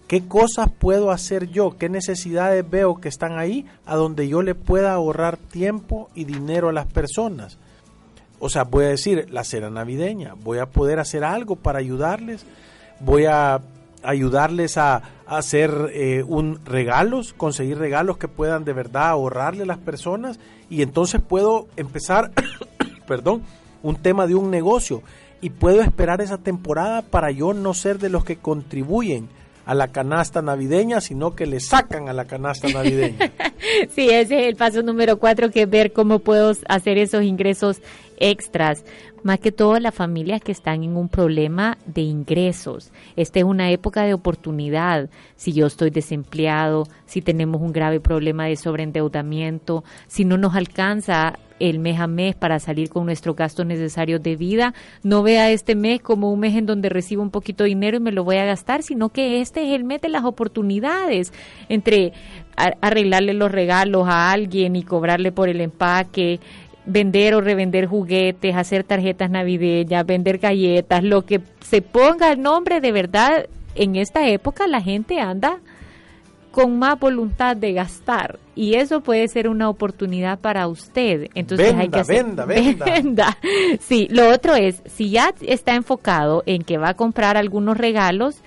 ¿Qué 0.07 0.27
cosas 0.27 0.69
puedo 0.77 1.09
hacer 1.09 1.49
yo? 1.49 1.77
¿Qué 1.77 1.89
necesidades 1.89 2.67
veo 2.69 2.95
que 3.01 3.09
están 3.09 3.39
ahí 3.39 3.65
a 3.85 3.95
donde 3.95 4.27
yo 4.27 4.43
le 4.43 4.53
pueda 4.53 4.93
ahorrar 4.93 5.37
tiempo 5.37 6.09
y 6.13 6.25
dinero 6.25 6.69
a 6.69 6.73
las 6.73 6.85
personas? 6.85 7.57
O 8.39 8.49
sea, 8.49 8.65
voy 8.65 8.85
a 8.85 8.89
decir, 8.89 9.27
la 9.31 9.43
cena 9.43 9.69
navideña, 9.69 10.35
voy 10.35 10.59
a 10.59 10.67
poder 10.67 10.99
hacer 10.99 11.23
algo 11.23 11.55
para 11.55 11.79
ayudarles, 11.79 12.45
voy 12.99 13.25
a 13.25 13.61
ayudarles 14.03 14.77
a, 14.77 15.01
hacer 15.25 15.89
eh, 15.91 16.23
un 16.27 16.63
regalos, 16.65 17.33
conseguir 17.33 17.79
regalos 17.79 18.17
que 18.19 18.27
puedan 18.27 18.63
de 18.63 18.73
verdad 18.73 19.07
ahorrarle 19.07 19.63
a 19.63 19.65
las 19.65 19.79
personas 19.79 20.39
y 20.69 20.83
entonces 20.83 21.19
puedo 21.19 21.67
empezar, 21.77 22.31
perdón, 23.07 23.41
un 23.81 23.95
tema 23.95 24.27
de 24.27 24.35
un 24.35 24.51
negocio 24.51 25.01
y 25.41 25.49
puedo 25.49 25.81
esperar 25.81 26.21
esa 26.21 26.37
temporada 26.37 27.01
para 27.01 27.31
yo 27.31 27.53
no 27.53 27.73
ser 27.73 27.99
de 27.99 28.09
los 28.09 28.25
que 28.25 28.37
contribuyen 28.37 29.27
a 29.65 29.73
la 29.73 29.87
canasta 29.87 30.41
navideña, 30.41 31.01
sino 31.01 31.35
que 31.35 31.47
le 31.47 31.59
sacan 31.59 32.07
a 32.07 32.13
la 32.13 32.25
canasta 32.25 32.67
navideña. 32.69 33.31
sí, 33.95 34.09
ese 34.09 34.41
es 34.41 34.47
el 34.47 34.55
paso 34.55 34.83
número 34.83 35.17
cuatro, 35.17 35.49
que 35.49 35.63
es 35.63 35.69
ver 35.69 35.91
cómo 35.91 36.19
puedo 36.19 36.53
hacer 36.67 36.97
esos 36.97 37.23
ingresos 37.23 37.81
extras 38.17 38.83
más 39.25 39.39
que 39.39 39.51
todo 39.51 39.79
las 39.79 39.95
familias 39.95 40.39
que 40.39 40.51
están 40.51 40.83
en 40.83 40.95
un 40.95 41.09
problema 41.09 41.79
de 41.87 42.01
ingresos. 42.01 42.91
Esta 43.15 43.39
es 43.39 43.45
una 43.45 43.71
época 43.71 44.03
de 44.03 44.13
oportunidad. 44.13 45.09
Si 45.35 45.51
yo 45.51 45.65
estoy 45.65 45.89
desempleado, 45.89 46.87
si 47.07 47.23
tenemos 47.23 47.59
un 47.59 47.73
grave 47.73 47.99
problema 47.99 48.45
de 48.45 48.55
sobreendeudamiento, 48.55 49.83
si 50.07 50.25
no 50.25 50.37
nos 50.37 50.55
alcanza 50.55 51.39
el 51.59 51.79
mes 51.79 51.99
a 51.99 52.07
mes 52.07 52.35
para 52.35 52.59
salir 52.59 52.89
con 52.89 53.05
nuestros 53.05 53.35
gastos 53.35 53.65
necesarios 53.65 54.21
de 54.21 54.35
vida, 54.35 54.73
no 55.03 55.23
vea 55.23 55.51
este 55.51 55.73
mes 55.73 56.01
como 56.01 56.31
un 56.31 56.41
mes 56.41 56.55
en 56.55 56.65
donde 56.65 56.89
recibo 56.89 57.23
un 57.23 57.31
poquito 57.31 57.63
de 57.63 57.69
dinero 57.69 57.97
y 57.97 58.01
me 58.01 58.11
lo 58.11 58.23
voy 58.23 58.37
a 58.37 58.45
gastar, 58.45 58.83
sino 58.83 59.09
que 59.09 59.41
este 59.41 59.67
es 59.67 59.73
el 59.73 59.85
mes 59.85 60.01
de 60.01 60.09
las 60.09 60.23
oportunidades 60.23 61.33
entre 61.69 62.13
arreglarle 62.57 63.33
los 63.33 63.51
regalos 63.51 64.07
a 64.07 64.31
alguien 64.31 64.75
y 64.75 64.83
cobrarle 64.83 65.31
por 65.31 65.49
el 65.49 65.61
empaque, 65.61 66.39
vender 66.85 67.33
o 67.33 67.41
revender 67.41 67.87
juguetes, 67.87 68.55
hacer 68.55 68.83
tarjetas 68.83 69.29
navideñas, 69.29 70.05
vender 70.05 70.37
galletas, 70.37 71.03
lo 71.03 71.25
que 71.25 71.41
se 71.61 71.81
ponga 71.81 72.31
el 72.31 72.41
nombre 72.41 72.81
de 72.81 72.91
verdad, 72.91 73.47
en 73.75 73.95
esta 73.95 74.27
época 74.27 74.67
la 74.67 74.81
gente 74.81 75.19
anda 75.19 75.59
con 76.51 76.79
más 76.79 76.97
voluntad 76.97 77.57
de 77.57 77.73
gastar 77.73 78.39
y 78.55 78.75
eso 78.75 79.01
puede 79.01 79.27
ser 79.27 79.49
una 79.49 79.67
oportunidad 79.67 80.39
para 80.39 80.67
usted. 80.69 81.27
Entonces 81.35 81.67
venda, 81.67 81.81
hay 81.81 81.89
que 81.89 81.99
hacer, 81.99 82.23
venda, 82.23 82.45
venda. 82.45 82.85
venda. 82.93 83.37
Sí, 83.81 84.07
lo 84.09 84.29
otro 84.29 84.55
es, 84.55 84.81
si 84.85 85.09
ya 85.09 85.33
está 85.41 85.75
enfocado 85.75 86.43
en 86.45 86.61
que 86.61 86.77
va 86.77 86.89
a 86.89 86.93
comprar 86.93 87.35
algunos 87.35 87.77
regalos, 87.77 88.41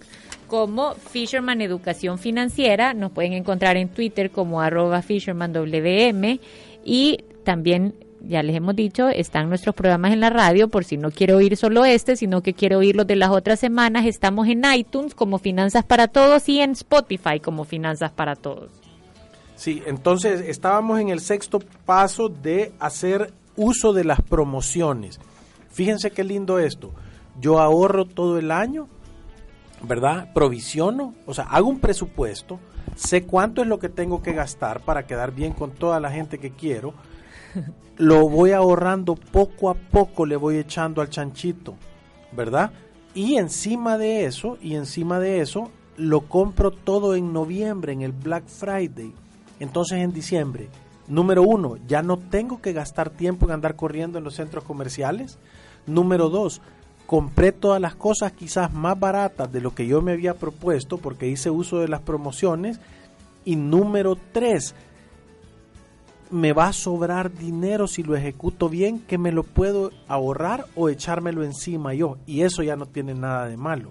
como 0.46 0.94
Fisherman 0.94 1.60
Educación 1.60 2.18
Financiera, 2.18 2.92
nos 2.92 3.12
pueden 3.12 3.32
encontrar 3.32 3.76
en 3.76 3.88
Twitter 3.88 4.30
como 4.30 4.60
arroba 4.60 5.00
fishermanwm 5.00 6.40
y 6.84 7.18
también 7.44 7.94
ya 8.26 8.42
les 8.42 8.56
hemos 8.56 8.76
dicho, 8.76 9.08
están 9.08 9.48
nuestros 9.48 9.74
programas 9.74 10.12
en 10.12 10.20
la 10.20 10.30
radio, 10.30 10.68
por 10.68 10.84
si 10.84 10.96
no 10.96 11.10
quiero 11.10 11.36
oír 11.36 11.56
solo 11.56 11.84
este, 11.84 12.16
sino 12.16 12.42
que 12.42 12.54
quiero 12.54 12.78
oír 12.78 12.96
los 12.96 13.06
de 13.06 13.16
las 13.16 13.30
otras 13.30 13.60
semanas. 13.60 14.06
Estamos 14.06 14.48
en 14.48 14.62
iTunes 14.74 15.14
como 15.14 15.38
Finanzas 15.38 15.84
para 15.84 16.08
Todos 16.08 16.48
y 16.48 16.60
en 16.60 16.72
Spotify 16.72 17.40
como 17.40 17.64
Finanzas 17.64 18.10
para 18.10 18.36
Todos. 18.36 18.70
Sí, 19.56 19.82
entonces 19.86 20.40
estábamos 20.40 21.00
en 21.00 21.10
el 21.10 21.20
sexto 21.20 21.60
paso 21.84 22.28
de 22.28 22.72
hacer 22.78 23.32
uso 23.56 23.92
de 23.92 24.04
las 24.04 24.22
promociones. 24.22 25.20
Fíjense 25.70 26.10
qué 26.10 26.24
lindo 26.24 26.58
esto. 26.58 26.92
Yo 27.40 27.58
ahorro 27.58 28.04
todo 28.06 28.38
el 28.38 28.50
año, 28.50 28.88
¿verdad? 29.82 30.32
Provisiono, 30.32 31.14
o 31.26 31.34
sea, 31.34 31.44
hago 31.44 31.68
un 31.68 31.80
presupuesto, 31.80 32.58
sé 32.96 33.24
cuánto 33.24 33.62
es 33.62 33.68
lo 33.68 33.78
que 33.78 33.88
tengo 33.88 34.22
que 34.22 34.32
gastar 34.32 34.80
para 34.80 35.06
quedar 35.06 35.32
bien 35.32 35.52
con 35.52 35.70
toda 35.70 36.00
la 36.00 36.10
gente 36.10 36.38
que 36.38 36.50
quiero 36.50 36.94
lo 37.96 38.28
voy 38.28 38.52
ahorrando 38.52 39.14
poco 39.14 39.70
a 39.70 39.74
poco, 39.74 40.24
le 40.26 40.36
voy 40.36 40.56
echando 40.56 41.02
al 41.02 41.10
chanchito, 41.10 41.74
¿verdad? 42.32 42.72
Y 43.14 43.36
encima 43.36 43.98
de 43.98 44.24
eso, 44.24 44.56
y 44.62 44.74
encima 44.74 45.18
de 45.20 45.40
eso, 45.40 45.70
lo 45.96 46.22
compro 46.22 46.70
todo 46.70 47.14
en 47.14 47.32
noviembre, 47.32 47.92
en 47.92 48.02
el 48.02 48.12
Black 48.12 48.46
Friday. 48.46 49.12
Entonces 49.58 49.98
en 49.98 50.12
diciembre, 50.12 50.68
número 51.08 51.42
uno, 51.42 51.76
ya 51.86 52.02
no 52.02 52.16
tengo 52.16 52.62
que 52.62 52.72
gastar 52.72 53.10
tiempo 53.10 53.46
en 53.46 53.52
andar 53.52 53.76
corriendo 53.76 54.16
en 54.16 54.24
los 54.24 54.34
centros 54.34 54.64
comerciales. 54.64 55.38
Número 55.86 56.30
dos, 56.30 56.62
compré 57.06 57.52
todas 57.52 57.80
las 57.80 57.96
cosas 57.96 58.32
quizás 58.32 58.72
más 58.72 58.98
baratas 58.98 59.52
de 59.52 59.60
lo 59.60 59.74
que 59.74 59.86
yo 59.86 60.00
me 60.00 60.12
había 60.12 60.34
propuesto 60.34 60.96
porque 60.96 61.28
hice 61.28 61.50
uso 61.50 61.80
de 61.80 61.88
las 61.88 62.00
promociones. 62.00 62.80
Y 63.44 63.56
número 63.56 64.16
tres, 64.32 64.74
me 66.30 66.52
va 66.52 66.68
a 66.68 66.72
sobrar 66.72 67.32
dinero 67.32 67.86
si 67.86 68.02
lo 68.02 68.16
ejecuto 68.16 68.68
bien, 68.68 69.00
que 69.00 69.18
me 69.18 69.32
lo 69.32 69.42
puedo 69.42 69.90
ahorrar 70.08 70.66
o 70.74 70.88
echármelo 70.88 71.44
encima 71.44 71.94
yo. 71.94 72.18
Y 72.26 72.42
eso 72.42 72.62
ya 72.62 72.76
no 72.76 72.86
tiene 72.86 73.14
nada 73.14 73.46
de 73.48 73.56
malo. 73.56 73.90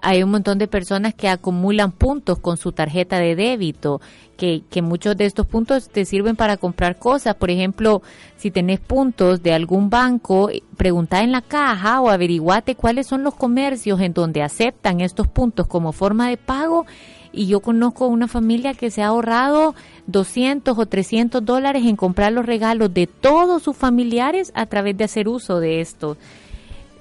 Hay 0.00 0.22
un 0.22 0.30
montón 0.30 0.58
de 0.58 0.66
personas 0.66 1.14
que 1.14 1.28
acumulan 1.28 1.92
puntos 1.92 2.38
con 2.38 2.56
su 2.56 2.72
tarjeta 2.72 3.18
de 3.18 3.36
débito, 3.36 4.00
que, 4.38 4.62
que 4.70 4.80
muchos 4.80 5.16
de 5.16 5.26
estos 5.26 5.46
puntos 5.46 5.90
te 5.90 6.06
sirven 6.06 6.36
para 6.36 6.56
comprar 6.56 6.98
cosas. 6.98 7.34
Por 7.34 7.50
ejemplo, 7.50 8.02
si 8.36 8.50
tenés 8.50 8.80
puntos 8.80 9.42
de 9.42 9.52
algún 9.52 9.90
banco, 9.90 10.48
pregunta 10.76 11.22
en 11.22 11.32
la 11.32 11.42
caja 11.42 12.00
o 12.00 12.08
averiguate 12.08 12.76
cuáles 12.76 13.06
son 13.06 13.24
los 13.24 13.34
comercios 13.34 14.00
en 14.00 14.14
donde 14.14 14.42
aceptan 14.42 15.02
estos 15.02 15.28
puntos 15.28 15.66
como 15.66 15.92
forma 15.92 16.30
de 16.30 16.38
pago 16.38 16.86
y 17.34 17.46
yo 17.46 17.60
conozco 17.60 18.06
una 18.06 18.28
familia 18.28 18.74
que 18.74 18.90
se 18.90 19.02
ha 19.02 19.08
ahorrado 19.08 19.74
200 20.06 20.78
o 20.78 20.86
300 20.86 21.44
dólares 21.44 21.84
en 21.86 21.96
comprar 21.96 22.32
los 22.32 22.46
regalos 22.46 22.92
de 22.92 23.06
todos 23.06 23.62
sus 23.62 23.76
familiares 23.76 24.52
a 24.54 24.66
través 24.66 24.96
de 24.96 25.04
hacer 25.04 25.28
uso 25.28 25.60
de 25.60 25.80
esto. 25.80 26.16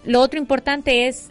Lo 0.04 0.20
otro 0.20 0.40
importante 0.40 1.08
es 1.08 1.30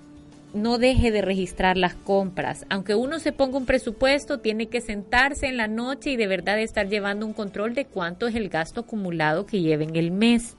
no 0.55 0.79
deje 0.79 1.11
de 1.11 1.23
registrar 1.23 1.77
las 1.77 1.95
compras. 1.95 2.67
Aunque 2.69 2.95
uno 2.95 3.19
se 3.19 3.33
ponga 3.33 3.57
un 3.57 3.67
presupuesto, 3.67 4.41
tiene 4.41 4.67
que 4.67 4.81
sentarse 4.81 5.47
en 5.47 5.57
la 5.57 5.67
noche 5.67 6.11
y 6.11 6.17
de 6.17 6.27
verdad 6.27 6.61
estar 6.61 6.89
llevando 6.89 7.27
un 7.27 7.33
control 7.33 7.75
de 7.75 7.87
cuánto 7.87 8.27
es 8.27 8.35
el 8.35 8.49
gasto 8.49 8.83
acumulado 8.83 9.47
que 9.47 9.61
lleve 9.61 9.85
en 9.85 9.97
el 9.97 10.11
mes. 10.11 10.57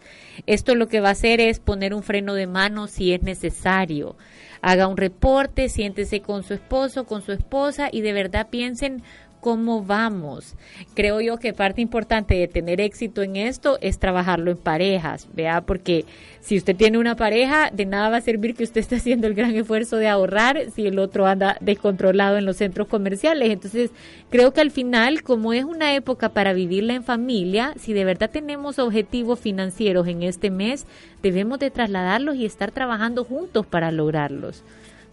Esto 0.47 0.75
lo 0.75 0.87
que 0.87 0.99
va 0.99 1.09
a 1.09 1.13
hacer 1.13 1.39
es 1.39 1.59
poner 1.59 1.93
un 1.93 2.03
freno 2.03 2.33
de 2.33 2.47
mano 2.47 2.87
si 2.87 3.13
es 3.13 3.21
necesario 3.21 4.15
haga 4.63 4.87
un 4.87 4.95
reporte, 4.95 5.67
siéntese 5.67 6.21
con 6.21 6.41
su 6.41 6.53
esposo, 6.53 7.03
con 7.03 7.21
su 7.21 7.33
esposa 7.33 7.89
y 7.91 7.99
de 7.99 8.13
verdad 8.13 8.47
piensen 8.49 9.03
cómo 9.43 9.83
vamos. 9.83 10.55
Creo 10.95 11.19
yo 11.19 11.37
que 11.37 11.53
parte 11.53 11.81
importante 11.81 12.33
de 12.33 12.47
tener 12.47 12.79
éxito 12.79 13.21
en 13.21 13.35
esto 13.35 13.77
es 13.81 13.99
trabajarlo 13.99 14.51
en 14.51 14.57
parejas, 14.57 15.27
vea, 15.33 15.59
porque 15.61 16.05
si 16.39 16.57
usted 16.57 16.77
tiene 16.77 16.97
una 16.97 17.17
pareja, 17.17 17.69
de 17.69 17.85
nada 17.85 18.09
va 18.09 18.17
a 18.17 18.21
servir 18.21 18.55
que 18.55 18.63
usted 18.63 18.79
esté 18.79 18.95
haciendo 18.95 19.27
el 19.27 19.33
gran 19.33 19.53
esfuerzo 19.53 19.97
de 19.97 20.07
ahorrar 20.07 20.71
si 20.73 20.87
el 20.87 20.97
otro 20.97 21.27
anda 21.27 21.57
descontrolado 21.59 22.37
en 22.37 22.45
los 22.45 22.55
centros 22.55 22.87
comerciales. 22.87 23.49
Entonces, 23.49 23.91
creo 24.29 24.53
que 24.53 24.61
al 24.61 24.71
final, 24.71 25.23
como 25.23 25.51
es 25.51 25.65
una 25.65 25.93
época 25.93 26.29
para 26.29 26.53
vivirla 26.53 26.93
en 26.93 27.03
familia, 27.03 27.73
si 27.77 27.91
de 27.91 28.05
verdad 28.05 28.29
tenemos 28.29 28.79
objetivos 28.79 29.41
financieros 29.41 30.07
en 30.07 30.23
este 30.23 30.51
mes, 30.51 30.85
debemos 31.21 31.59
de 31.59 31.69
trasladarlos 31.69 32.37
y 32.37 32.45
estar 32.45 32.71
trabajando 32.71 33.25
juntos 33.25 33.65
para 33.65 33.91
lograrlos. 33.91 34.63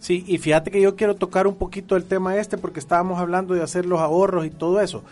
Sí, 0.01 0.23
y 0.25 0.39
fíjate 0.39 0.71
que 0.71 0.81
yo 0.81 0.95
quiero 0.95 1.15
tocar 1.15 1.45
un 1.45 1.53
poquito 1.53 1.95
el 1.95 2.05
tema 2.05 2.35
este 2.35 2.57
porque 2.57 2.79
estábamos 2.79 3.19
hablando 3.19 3.53
de 3.53 3.61
hacer 3.61 3.85
los 3.85 3.99
ahorros 3.99 4.47
y 4.47 4.49
todo 4.49 4.81
eso. 4.81 5.03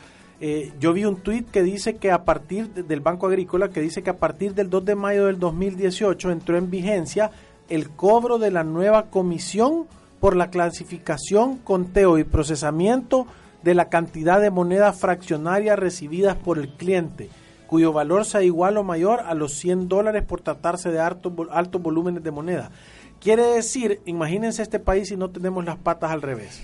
Eh, 0.42 0.74
yo 0.80 0.94
vi 0.94 1.06
un 1.06 1.18
tuit 1.18 1.48
que 1.48 1.62
dice 1.62 1.98
que 1.98 2.12
a 2.12 2.26
partir 2.26 2.74
del 2.74 3.00
Banco 3.00 3.28
Agrícola, 3.28 3.70
que 3.70 3.82
dice 3.82 4.02
que 4.02 4.10
a 4.10 4.18
partir 4.18 4.56
del 4.56 4.72
2 4.72 4.86
de 4.86 4.96
mayo 4.96 5.28
del 5.28 5.38
2018 5.38 6.32
entró 6.32 6.58
en 6.58 6.72
vigencia 6.72 7.30
el 7.70 7.92
cobro 7.92 8.40
de 8.40 8.50
la 8.50 8.64
nueva 8.64 9.12
comisión 9.12 9.86
por 10.20 10.36
la 10.36 10.50
clasificación, 10.50 11.58
conteo 11.58 12.18
y 12.18 12.24
procesamiento 12.24 13.28
de 13.62 13.76
la 13.76 13.90
cantidad 13.90 14.42
de 14.42 14.50
moneda 14.50 14.92
fraccionaria 14.92 15.76
recibidas 15.76 16.36
por 16.36 16.58
el 16.58 16.70
cliente. 16.70 17.30
cuyo 17.68 17.94
valor 17.94 18.26
sea 18.26 18.42
igual 18.42 18.78
o 18.78 18.84
mayor 18.84 19.20
a 19.20 19.36
los 19.36 19.54
100 19.54 19.90
dólares 19.90 20.24
por 20.26 20.42
tratarse 20.42 20.90
de 20.90 21.00
altos, 21.00 21.32
altos 21.52 21.80
volúmenes 21.80 22.24
de 22.24 22.32
moneda. 22.32 22.72
Quiere 23.20 23.44
decir, 23.44 24.02
imagínense 24.06 24.62
este 24.62 24.80
país 24.80 25.10
si 25.10 25.18
no 25.18 25.30
tenemos 25.30 25.66
las 25.66 25.78
patas 25.78 26.12
al 26.12 26.22
revés. 26.22 26.62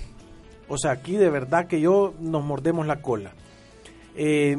O 0.67 0.77
sea, 0.77 0.91
aquí 0.91 1.15
de 1.15 1.29
verdad 1.29 1.67
que 1.67 1.81
yo 1.81 2.13
nos 2.19 2.43
mordemos 2.43 2.87
la 2.87 3.01
cola. 3.01 3.31
Eh, 4.15 4.57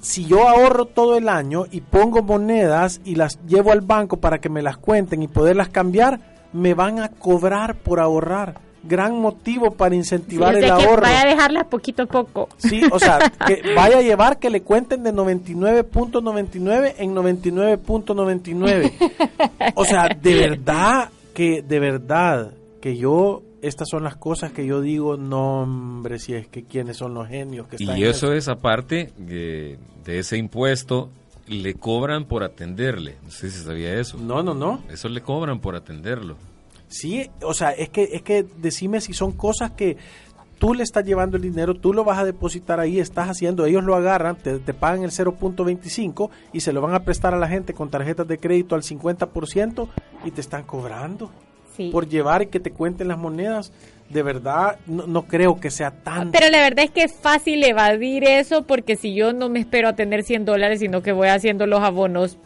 si 0.00 0.26
yo 0.26 0.48
ahorro 0.48 0.86
todo 0.86 1.16
el 1.16 1.28
año 1.28 1.66
y 1.70 1.80
pongo 1.80 2.22
monedas 2.22 3.00
y 3.04 3.14
las 3.14 3.38
llevo 3.46 3.70
al 3.70 3.82
banco 3.82 4.16
para 4.16 4.40
que 4.40 4.48
me 4.48 4.62
las 4.62 4.76
cuenten 4.76 5.22
y 5.22 5.28
poderlas 5.28 5.68
cambiar, 5.68 6.18
me 6.52 6.74
van 6.74 6.98
a 6.98 7.08
cobrar 7.08 7.76
por 7.76 8.00
ahorrar. 8.00 8.71
Gran 8.84 9.20
motivo 9.20 9.72
para 9.72 9.94
incentivar 9.94 10.56
el 10.56 10.70
ahorro. 10.70 11.02
vaya 11.02 11.20
a 11.22 11.26
dejarlas 11.26 11.66
poquito 11.66 12.02
a 12.02 12.06
poco. 12.06 12.48
Sí, 12.58 12.82
o 12.90 12.98
sea, 12.98 13.18
que 13.46 13.62
vaya 13.74 13.98
a 13.98 14.02
llevar 14.02 14.38
que 14.38 14.50
le 14.50 14.62
cuenten 14.62 15.02
de 15.02 15.12
99.99 15.12 16.94
en 16.98 17.14
99.99. 17.14 19.72
O 19.74 19.84
sea, 19.84 20.08
de 20.08 20.34
verdad 20.48 21.10
que, 21.34 21.62
de 21.62 21.78
verdad 21.78 22.52
que 22.80 22.96
yo 22.96 23.42
estas 23.62 23.88
son 23.88 24.02
las 24.02 24.16
cosas 24.16 24.52
que 24.52 24.66
yo 24.66 24.80
digo, 24.80 25.16
no 25.16 25.62
hombre, 25.62 26.18
si 26.18 26.34
es 26.34 26.48
que 26.48 26.64
quiénes 26.64 26.96
son 26.96 27.14
los 27.14 27.28
genios 27.28 27.68
que 27.68 27.76
están 27.76 27.96
Y 27.96 28.02
eso, 28.02 28.32
es 28.32 28.48
aparte 28.48 29.12
de, 29.16 29.78
ese 30.04 30.36
impuesto, 30.36 31.08
le 31.46 31.74
cobran 31.74 32.24
por 32.24 32.42
atenderle. 32.42 33.16
No 33.22 33.30
sé 33.30 33.50
si 33.50 33.62
sabía 33.62 33.94
eso. 33.94 34.18
No, 34.18 34.42
no, 34.42 34.52
no. 34.52 34.82
Eso 34.90 35.08
le 35.08 35.20
cobran 35.20 35.60
por 35.60 35.76
atenderlo. 35.76 36.36
Sí, 36.92 37.30
o 37.42 37.54
sea, 37.54 37.70
es 37.70 37.88
que, 37.88 38.10
es 38.12 38.22
que 38.22 38.44
decime 38.58 39.00
si 39.00 39.14
son 39.14 39.32
cosas 39.32 39.70
que 39.72 39.96
tú 40.58 40.74
le 40.74 40.82
estás 40.82 41.04
llevando 41.04 41.38
el 41.38 41.42
dinero, 41.42 41.74
tú 41.74 41.92
lo 41.92 42.04
vas 42.04 42.18
a 42.18 42.24
depositar 42.24 42.80
ahí, 42.80 43.00
estás 43.00 43.30
haciendo, 43.30 43.64
ellos 43.64 43.82
lo 43.82 43.96
agarran, 43.96 44.36
te, 44.36 44.58
te 44.58 44.74
pagan 44.74 45.02
el 45.02 45.10
0.25 45.10 46.30
y 46.52 46.60
se 46.60 46.72
lo 46.72 46.82
van 46.82 46.94
a 46.94 47.04
prestar 47.04 47.34
a 47.34 47.38
la 47.38 47.48
gente 47.48 47.72
con 47.72 47.90
tarjetas 47.90 48.28
de 48.28 48.38
crédito 48.38 48.74
al 48.74 48.82
50% 48.82 49.88
y 50.24 50.30
te 50.30 50.40
están 50.40 50.64
cobrando 50.64 51.32
por 51.90 52.08
llevar 52.08 52.42
y 52.42 52.46
que 52.46 52.60
te 52.60 52.70
cuenten 52.70 53.08
las 53.08 53.18
monedas. 53.18 53.72
De 54.10 54.22
verdad, 54.22 54.78
no, 54.86 55.26
creo 55.26 55.58
que 55.58 55.70
sea 55.70 55.90
tan... 55.90 56.32
Pero 56.32 56.50
la 56.50 56.58
verdad 56.58 56.84
es 56.84 56.90
que 56.90 57.02
es 57.02 57.14
fácil 57.14 57.64
evadir 57.64 58.24
eso 58.24 58.64
porque 58.64 58.96
si 58.96 59.14
yo 59.14 59.32
no 59.32 59.48
me 59.48 59.60
espero 59.60 59.88
a 59.88 59.94
tener 59.94 60.22
100 60.22 60.44
dólares, 60.44 60.80
sino 60.80 61.02
que 61.02 61.12
voy 61.12 61.28
haciendo 61.28 61.66
los 61.66 61.80
abonos 61.80 62.36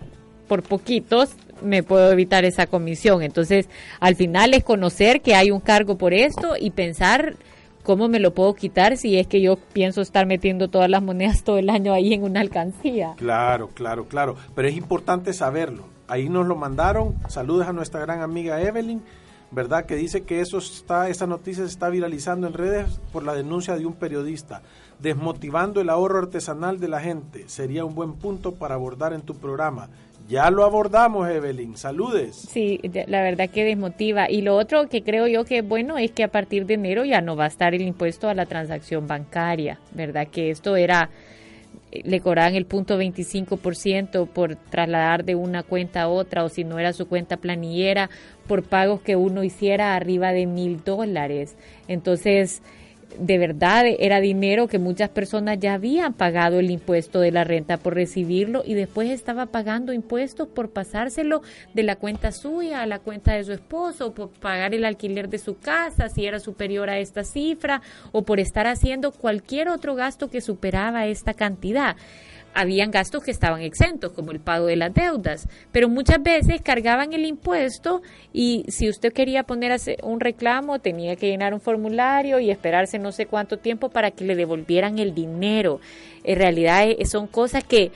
por 0.46 0.62
poquitos, 0.62 1.34
me 1.62 1.82
puedo 1.82 2.10
evitar 2.12 2.44
esa 2.44 2.66
comisión. 2.66 3.22
Entonces, 3.22 3.68
al 4.00 4.16
final 4.16 4.54
es 4.54 4.64
conocer 4.64 5.20
que 5.20 5.34
hay 5.34 5.50
un 5.50 5.60
cargo 5.60 5.96
por 5.96 6.12
esto 6.14 6.54
y 6.58 6.70
pensar 6.70 7.36
cómo 7.82 8.08
me 8.08 8.20
lo 8.20 8.34
puedo 8.34 8.54
quitar 8.54 8.96
si 8.96 9.18
es 9.18 9.26
que 9.26 9.40
yo 9.40 9.56
pienso 9.56 10.00
estar 10.00 10.26
metiendo 10.26 10.68
todas 10.68 10.90
las 10.90 11.02
monedas 11.02 11.44
todo 11.44 11.58
el 11.58 11.70
año 11.70 11.92
ahí 11.92 12.14
en 12.14 12.22
una 12.22 12.40
alcancía. 12.40 13.14
Claro, 13.16 13.68
claro, 13.68 14.06
claro. 14.06 14.36
Pero 14.54 14.68
es 14.68 14.76
importante 14.76 15.32
saberlo 15.32 15.96
ahí 16.08 16.28
nos 16.28 16.46
lo 16.46 16.56
mandaron. 16.56 17.16
Saludos 17.28 17.66
a 17.66 17.72
nuestra 17.72 18.00
gran 18.00 18.20
amiga 18.22 18.60
Evelyn, 18.60 19.02
¿verdad? 19.50 19.86
Que 19.86 19.96
dice 19.96 20.22
que 20.22 20.40
eso 20.40 20.58
está, 20.58 21.08
esta 21.08 21.26
noticia 21.26 21.64
se 21.64 21.70
está 21.70 21.88
viralizando 21.88 22.46
en 22.46 22.52
redes 22.52 23.00
por 23.12 23.24
la 23.24 23.34
denuncia 23.34 23.76
de 23.76 23.86
un 23.86 23.94
periodista, 23.94 24.62
desmotivando 25.00 25.80
el 25.80 25.90
ahorro 25.90 26.18
artesanal 26.18 26.78
de 26.78 26.88
la 26.88 27.00
gente. 27.00 27.48
Sería 27.48 27.84
un 27.84 27.94
buen 27.94 28.14
punto 28.14 28.52
para 28.54 28.74
abordar 28.74 29.12
en 29.12 29.22
tu 29.22 29.34
programa. 29.34 29.88
Ya 30.28 30.50
lo 30.50 30.64
abordamos, 30.64 31.28
Evelyn. 31.28 31.76
Saludes. 31.76 32.36
Sí, 32.36 32.80
la 33.06 33.22
verdad 33.22 33.48
que 33.48 33.64
desmotiva. 33.64 34.30
Y 34.30 34.42
lo 34.42 34.56
otro 34.56 34.88
que 34.88 35.02
creo 35.02 35.26
yo 35.26 35.44
que 35.44 35.62
bueno 35.62 35.98
es 35.98 36.10
que 36.10 36.24
a 36.24 36.28
partir 36.28 36.66
de 36.66 36.74
enero 36.74 37.04
ya 37.04 37.20
no 37.20 37.36
va 37.36 37.44
a 37.44 37.48
estar 37.48 37.74
el 37.74 37.82
impuesto 37.82 38.28
a 38.28 38.34
la 38.34 38.46
transacción 38.46 39.06
bancaria, 39.06 39.78
¿verdad? 39.92 40.28
Que 40.28 40.50
esto 40.50 40.76
era 40.76 41.10
le 42.04 42.20
cobraban 42.20 42.54
el 42.54 42.66
punto 42.66 42.98
25% 42.98 44.28
por 44.28 44.56
trasladar 44.56 45.24
de 45.24 45.34
una 45.34 45.62
cuenta 45.62 46.02
a 46.02 46.08
otra 46.08 46.44
o 46.44 46.48
si 46.48 46.64
no 46.64 46.78
era 46.78 46.92
su 46.92 47.06
cuenta 47.06 47.36
planillera 47.36 48.10
por 48.46 48.62
pagos 48.62 49.00
que 49.00 49.16
uno 49.16 49.44
hiciera 49.44 49.94
arriba 49.94 50.32
de 50.32 50.46
mil 50.46 50.82
dólares. 50.82 51.56
Entonces, 51.88 52.62
de 53.18 53.38
verdad 53.38 53.84
era 53.98 54.20
dinero 54.20 54.68
que 54.68 54.78
muchas 54.78 55.08
personas 55.08 55.58
ya 55.58 55.74
habían 55.74 56.12
pagado 56.12 56.58
el 56.58 56.70
impuesto 56.70 57.20
de 57.20 57.30
la 57.30 57.44
renta 57.44 57.76
por 57.76 57.94
recibirlo 57.94 58.62
y 58.64 58.74
después 58.74 59.10
estaba 59.10 59.46
pagando 59.46 59.92
impuestos 59.92 60.48
por 60.48 60.70
pasárselo 60.70 61.42
de 61.74 61.82
la 61.82 61.96
cuenta 61.96 62.32
suya 62.32 62.82
a 62.82 62.86
la 62.86 62.98
cuenta 62.98 63.34
de 63.34 63.44
su 63.44 63.52
esposo, 63.52 64.12
por 64.12 64.30
pagar 64.30 64.74
el 64.74 64.84
alquiler 64.84 65.28
de 65.28 65.38
su 65.38 65.58
casa 65.58 66.08
si 66.08 66.26
era 66.26 66.40
superior 66.40 66.90
a 66.90 66.98
esta 66.98 67.24
cifra 67.24 67.82
o 68.12 68.22
por 68.22 68.40
estar 68.40 68.66
haciendo 68.66 69.12
cualquier 69.12 69.68
otro 69.68 69.94
gasto 69.94 70.28
que 70.28 70.40
superaba 70.40 71.06
esta 71.06 71.34
cantidad 71.34 71.96
habían 72.56 72.90
gastos 72.90 73.22
que 73.22 73.30
estaban 73.30 73.60
exentos, 73.60 74.12
como 74.12 74.32
el 74.32 74.40
pago 74.40 74.66
de 74.66 74.76
las 74.76 74.92
deudas, 74.92 75.46
pero 75.72 75.90
muchas 75.90 76.22
veces 76.22 76.62
cargaban 76.62 77.12
el 77.12 77.26
impuesto 77.26 78.02
y 78.32 78.64
si 78.68 78.88
usted 78.88 79.12
quería 79.12 79.42
poner 79.42 79.78
un 80.02 80.20
reclamo 80.20 80.78
tenía 80.78 81.16
que 81.16 81.28
llenar 81.28 81.52
un 81.52 81.60
formulario 81.60 82.40
y 82.40 82.50
esperarse 82.50 82.98
no 82.98 83.12
sé 83.12 83.26
cuánto 83.26 83.58
tiempo 83.58 83.90
para 83.90 84.10
que 84.10 84.24
le 84.24 84.34
devolvieran 84.34 84.98
el 84.98 85.14
dinero. 85.14 85.80
En 86.24 86.38
realidad 86.38 86.88
eh, 86.88 87.04
son 87.04 87.26
cosas 87.26 87.62
que 87.62 87.92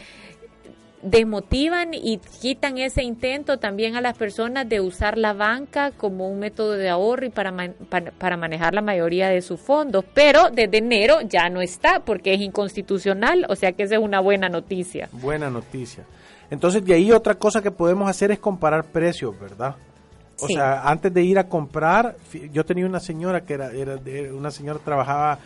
desmotivan 1.02 1.94
y 1.94 2.18
quitan 2.18 2.78
ese 2.78 3.02
intento 3.02 3.58
también 3.58 3.96
a 3.96 4.00
las 4.00 4.16
personas 4.16 4.68
de 4.68 4.80
usar 4.80 5.16
la 5.16 5.32
banca 5.32 5.92
como 5.92 6.28
un 6.28 6.38
método 6.38 6.72
de 6.72 6.88
ahorro 6.88 7.26
y 7.26 7.30
para, 7.30 7.54
para, 8.18 8.36
manejar 8.36 8.74
la 8.74 8.82
mayoría 8.82 9.28
de 9.28 9.40
sus 9.40 9.60
fondos. 9.60 10.04
Pero 10.14 10.50
desde 10.50 10.78
enero 10.78 11.20
ya 11.22 11.48
no 11.48 11.62
está 11.62 12.00
porque 12.00 12.34
es 12.34 12.40
inconstitucional, 12.40 13.46
o 13.48 13.56
sea 13.56 13.72
que 13.72 13.84
esa 13.84 13.96
es 13.96 14.00
una 14.00 14.20
buena 14.20 14.48
noticia. 14.48 15.08
Buena 15.12 15.50
noticia. 15.50 16.04
Entonces 16.50 16.84
de 16.84 16.94
ahí 16.94 17.12
otra 17.12 17.34
cosa 17.36 17.62
que 17.62 17.70
podemos 17.70 18.08
hacer 18.08 18.30
es 18.30 18.38
comparar 18.38 18.84
precios, 18.84 19.38
¿verdad? 19.40 19.76
O 20.42 20.48
sea, 20.48 20.88
antes 20.88 21.12
de 21.12 21.22
ir 21.22 21.38
a 21.38 21.48
comprar, 21.48 22.16
yo 22.50 22.64
tenía 22.64 22.86
una 22.86 23.00
señora 23.00 23.42
que 23.42 23.54
era, 23.54 23.72
era 23.72 23.98
una 24.32 24.50
señora 24.50 24.78
que 24.78 24.86
trabajaba 24.86 25.38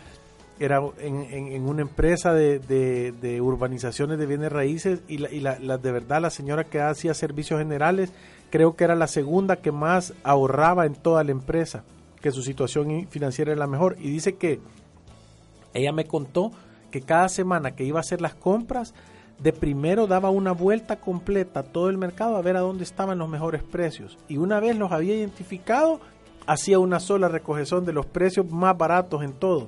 era 0.59 0.81
en, 0.99 1.25
en, 1.31 1.67
una 1.67 1.81
empresa 1.81 2.33
de, 2.33 2.59
de, 2.59 3.41
urbanizaciones 3.41 4.17
de 4.17 4.25
bienes 4.25 4.51
raíces 4.51 5.01
y, 5.07 5.17
la, 5.17 5.31
y 5.31 5.41
la, 5.41 5.77
de 5.77 5.91
verdad 5.91 6.21
la 6.21 6.29
señora 6.29 6.63
que 6.63 6.79
hacía 6.79 7.13
servicios 7.13 7.59
generales 7.59 8.13
creo 8.49 8.75
que 8.75 8.85
era 8.85 8.95
la 8.95 9.07
segunda 9.07 9.57
que 9.57 9.71
más 9.71 10.13
ahorraba 10.23 10.85
en 10.85 10.95
toda 10.95 11.23
la 11.23 11.31
empresa, 11.31 11.83
que 12.21 12.31
su 12.31 12.41
situación 12.41 13.07
financiera 13.09 13.51
era 13.51 13.59
la 13.59 13.67
mejor. 13.67 13.97
Y 13.99 14.09
dice 14.09 14.35
que 14.35 14.61
ella 15.73 15.91
me 15.91 16.05
contó 16.05 16.51
que 16.89 17.01
cada 17.01 17.27
semana 17.27 17.71
que 17.71 17.83
iba 17.83 17.99
a 17.99 18.01
hacer 18.01 18.21
las 18.21 18.35
compras, 18.35 18.93
de 19.39 19.51
primero 19.51 20.07
daba 20.07 20.29
una 20.29 20.53
vuelta 20.53 20.95
completa 20.95 21.59
a 21.59 21.63
todo 21.63 21.89
el 21.89 21.97
mercado 21.97 22.37
a 22.37 22.41
ver 22.41 22.55
a 22.55 22.61
dónde 22.61 22.85
estaban 22.85 23.17
los 23.17 23.27
mejores 23.27 23.61
precios. 23.61 24.17
Y 24.29 24.37
una 24.37 24.61
vez 24.61 24.77
los 24.77 24.93
había 24.93 25.17
identificado, 25.17 25.99
hacía 26.47 26.79
una 26.79 27.01
sola 27.01 27.27
recogeción 27.27 27.83
de 27.83 27.91
los 27.91 28.05
precios 28.05 28.49
más 28.49 28.77
baratos 28.77 29.21
en 29.21 29.33
todo 29.33 29.67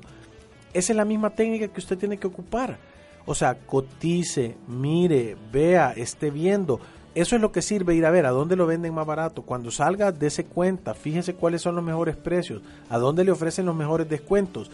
esa 0.77 0.93
es 0.93 0.97
la 0.97 1.05
misma 1.05 1.31
técnica 1.31 1.67
que 1.67 1.79
usted 1.79 1.97
tiene 1.97 2.17
que 2.17 2.27
ocupar. 2.27 2.77
O 3.25 3.33
sea, 3.33 3.55
cotice, 3.55 4.55
mire, 4.67 5.35
vea, 5.51 5.91
esté 5.91 6.29
viendo. 6.29 6.79
Eso 7.15 7.35
es 7.35 7.41
lo 7.41 7.51
que 7.51 7.63
sirve 7.63 7.95
ir 7.95 8.05
a 8.05 8.11
ver 8.11 8.27
a 8.27 8.31
dónde 8.31 8.55
lo 8.55 8.67
venden 8.67 8.93
más 8.93 9.07
barato. 9.07 9.41
Cuando 9.41 9.71
salga, 9.71 10.11
dése 10.11 10.45
cuenta, 10.45 10.93
fíjese 10.93 11.33
cuáles 11.33 11.63
son 11.63 11.75
los 11.75 11.83
mejores 11.83 12.15
precios, 12.15 12.61
a 12.89 12.99
dónde 12.99 13.23
le 13.23 13.31
ofrecen 13.31 13.65
los 13.65 13.75
mejores 13.75 14.07
descuentos. 14.07 14.69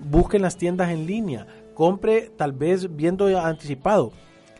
Busque 0.00 0.40
las 0.40 0.56
tiendas 0.56 0.90
en 0.90 1.06
línea, 1.06 1.46
compre 1.72 2.32
tal 2.36 2.52
vez 2.52 2.94
viendo 2.96 3.26
anticipado. 3.38 4.12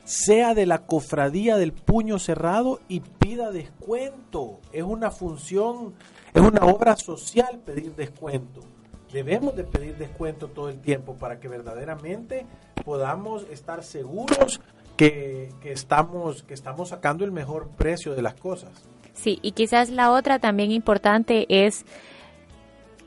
Sea 0.04 0.54
de 0.54 0.64
la 0.64 0.86
cofradía 0.86 1.56
del 1.56 1.72
puño 1.72 2.20
cerrado 2.20 2.78
y 2.88 3.00
pida 3.00 3.50
descuento. 3.50 4.60
Es 4.72 4.84
una 4.84 5.10
función, 5.10 5.94
es 6.32 6.40
una 6.40 6.64
obra 6.66 6.96
social 6.96 7.58
pedir 7.64 7.96
descuento 7.96 8.73
debemos 9.14 9.54
de 9.54 9.62
pedir 9.62 9.96
descuento 9.96 10.48
todo 10.48 10.68
el 10.68 10.80
tiempo 10.80 11.14
para 11.14 11.38
que 11.38 11.46
verdaderamente 11.46 12.46
podamos 12.84 13.46
estar 13.48 13.84
seguros 13.84 14.60
que, 14.96 15.50
estamos, 15.62 16.42
que 16.42 16.52
estamos 16.52 16.88
sacando 16.88 17.24
el 17.24 17.30
mejor 17.30 17.68
precio 17.76 18.14
de 18.14 18.22
las 18.22 18.34
cosas. 18.34 18.72
Sí, 19.14 19.38
y 19.40 19.52
quizás 19.52 19.90
la 19.90 20.10
otra 20.10 20.40
también 20.40 20.72
importante 20.72 21.46
es 21.48 21.86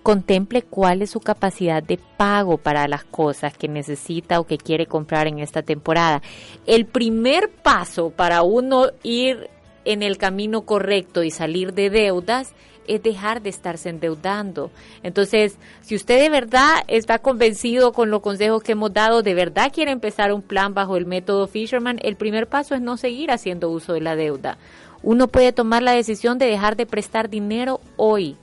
contemple 0.02 0.62
cuál 0.62 1.02
es 1.02 1.10
su 1.10 1.20
capacidad 1.20 1.84
de 1.84 2.00
pago 2.16 2.58
para 2.58 2.88
las 2.88 3.04
cosas 3.04 3.58
que 3.58 3.68
necesita 3.68 4.40
o 4.40 4.46
que 4.46 4.58
quiere 4.58 4.86
comprar 4.86 5.28
en 5.28 5.40
esta 5.40 5.62
temporada. 5.62 6.22
El 6.66 6.86
primer 6.86 7.52
paso 7.52 8.12
para 8.12 8.44
uno 8.44 8.86
ir 9.04 9.50
en 9.84 10.04
el 10.04 10.18
camino 10.18 10.62
correcto 10.62 11.24
y 11.24 11.32
salir 11.32 11.74
de 11.74 11.90
deudas 11.90 12.54
es 12.88 13.04
dejar 13.04 13.42
de 13.42 13.50
estarse 13.50 13.90
endeudando. 13.90 14.72
Entonces, 15.04 15.58
si 15.82 15.96
usted 15.96 16.20
de 16.20 16.30
verdad 16.30 16.84
está 16.88 17.20
convencido 17.20 17.92
con 17.92 18.10
los 18.10 18.22
consejos 18.22 18.64
que 18.64 18.74
hemos 18.74 18.94
dado, 18.94 19.22
de 19.22 19.34
verdad 19.34 19.72
quiere 19.74 19.92
empezar 19.92 20.34
un 20.34 20.42
plan 20.42 20.74
bajo 20.74 20.98
el 20.98 21.06
método 21.06 21.48
Fisherman, 21.48 22.00
el 22.02 22.16
primer 22.16 22.48
paso 22.48 22.76
es 22.76 22.82
no 22.82 22.98
seguir 22.98 23.32
haciendo 23.32 23.70
uso 23.70 23.94
de 23.94 24.02
la 24.02 24.16
deuda. 24.16 24.58
Uno 25.04 25.28
puede 25.28 25.54
tomar 25.54 25.84
la 25.84 25.92
decisión 25.92 26.38
de 26.38 26.48
dejar 26.48 26.76
de 26.76 26.86
prestar 26.86 27.30
dinero 27.30 27.80
hoy. 27.98 28.36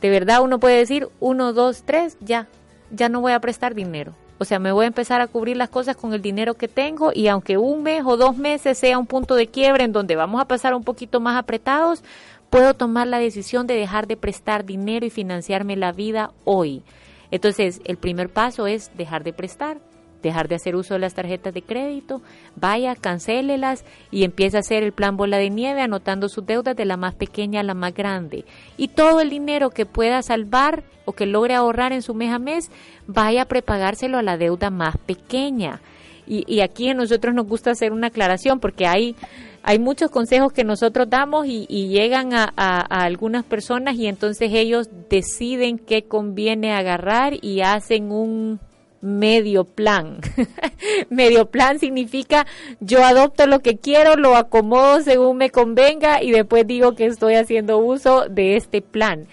De 0.00 0.08
verdad 0.08 0.42
uno 0.42 0.58
puede 0.58 0.78
decir, 0.78 1.08
uno, 1.18 1.52
dos, 1.52 1.82
tres, 1.84 2.16
ya, 2.20 2.48
ya 2.90 3.08
no 3.08 3.20
voy 3.20 3.32
a 3.32 3.40
prestar 3.40 3.74
dinero. 3.74 4.14
O 4.38 4.46
sea, 4.46 4.58
me 4.58 4.72
voy 4.72 4.84
a 4.84 4.88
empezar 4.88 5.20
a 5.20 5.26
cubrir 5.26 5.58
las 5.58 5.68
cosas 5.68 5.96
con 5.96 6.14
el 6.14 6.22
dinero 6.22 6.54
que 6.54 6.66
tengo 6.66 7.12
y 7.14 7.28
aunque 7.28 7.58
un 7.58 7.82
mes 7.82 8.02
o 8.06 8.16
dos 8.16 8.38
meses 8.38 8.78
sea 8.78 8.98
un 8.98 9.06
punto 9.06 9.34
de 9.34 9.48
quiebre 9.48 9.84
en 9.84 9.92
donde 9.92 10.16
vamos 10.16 10.40
a 10.40 10.46
pasar 10.46 10.72
un 10.72 10.82
poquito 10.82 11.20
más 11.20 11.36
apretados, 11.36 12.02
puedo 12.50 12.74
tomar 12.74 13.06
la 13.06 13.18
decisión 13.18 13.66
de 13.66 13.74
dejar 13.74 14.06
de 14.06 14.16
prestar 14.16 14.64
dinero 14.64 15.06
y 15.06 15.10
financiarme 15.10 15.76
la 15.76 15.92
vida 15.92 16.32
hoy. 16.44 16.82
Entonces, 17.30 17.80
el 17.84 17.96
primer 17.96 18.28
paso 18.28 18.66
es 18.66 18.90
dejar 18.96 19.24
de 19.24 19.32
prestar 19.32 19.78
dejar 20.22 20.48
de 20.48 20.54
hacer 20.54 20.76
uso 20.76 20.94
de 20.94 21.00
las 21.00 21.14
tarjetas 21.14 21.52
de 21.54 21.62
crédito, 21.62 22.22
vaya, 22.56 22.94
cancélelas 22.94 23.84
y 24.10 24.24
empiece 24.24 24.56
a 24.56 24.60
hacer 24.60 24.82
el 24.82 24.92
plan 24.92 25.16
bola 25.16 25.38
de 25.38 25.50
nieve 25.50 25.80
anotando 25.80 26.28
sus 26.28 26.46
deudas 26.46 26.76
de 26.76 26.84
la 26.84 26.96
más 26.96 27.14
pequeña 27.14 27.60
a 27.60 27.64
la 27.64 27.74
más 27.74 27.94
grande. 27.94 28.44
Y 28.76 28.88
todo 28.88 29.20
el 29.20 29.30
dinero 29.30 29.70
que 29.70 29.86
pueda 29.86 30.22
salvar 30.22 30.84
o 31.04 31.12
que 31.12 31.26
logre 31.26 31.54
ahorrar 31.54 31.92
en 31.92 32.02
su 32.02 32.14
mes 32.14 32.32
a 32.32 32.38
mes, 32.38 32.70
vaya 33.06 33.42
a 33.42 33.46
prepagárselo 33.46 34.18
a 34.18 34.22
la 34.22 34.36
deuda 34.36 34.70
más 34.70 34.96
pequeña. 34.98 35.80
Y, 36.26 36.60
aquí 36.60 36.88
a 36.88 36.94
nosotros 36.94 37.34
nos 37.34 37.48
gusta 37.48 37.72
hacer 37.72 37.92
una 37.92 38.06
aclaración 38.06 38.60
porque 38.60 38.86
hay 38.86 39.16
hay 39.62 39.78
muchos 39.78 40.10
consejos 40.10 40.52
que 40.52 40.64
nosotros 40.64 41.08
damos 41.10 41.46
y, 41.46 41.66
llegan 41.88 42.32
a, 42.32 42.52
a, 42.56 42.80
algunas 43.04 43.44
personas 43.44 43.96
y 43.96 44.06
entonces 44.06 44.50
ellos 44.52 44.88
deciden 45.08 45.78
qué 45.78 46.04
conviene 46.04 46.72
agarrar 46.72 47.34
y 47.42 47.60
hacen 47.60 48.10
un 48.12 48.60
medio 49.00 49.64
plan. 49.64 50.20
medio 51.10 51.46
plan 51.46 51.78
significa 51.78 52.46
yo 52.80 53.04
adopto 53.04 53.46
lo 53.46 53.60
que 53.60 53.78
quiero, 53.78 54.16
lo 54.16 54.36
acomodo 54.36 55.00
según 55.00 55.38
me 55.38 55.50
convenga 55.50 56.22
y 56.22 56.30
después 56.30 56.66
digo 56.66 56.94
que 56.94 57.06
estoy 57.06 57.34
haciendo 57.34 57.78
uso 57.78 58.26
de 58.28 58.56
este 58.56 58.82
plan. 58.82 59.26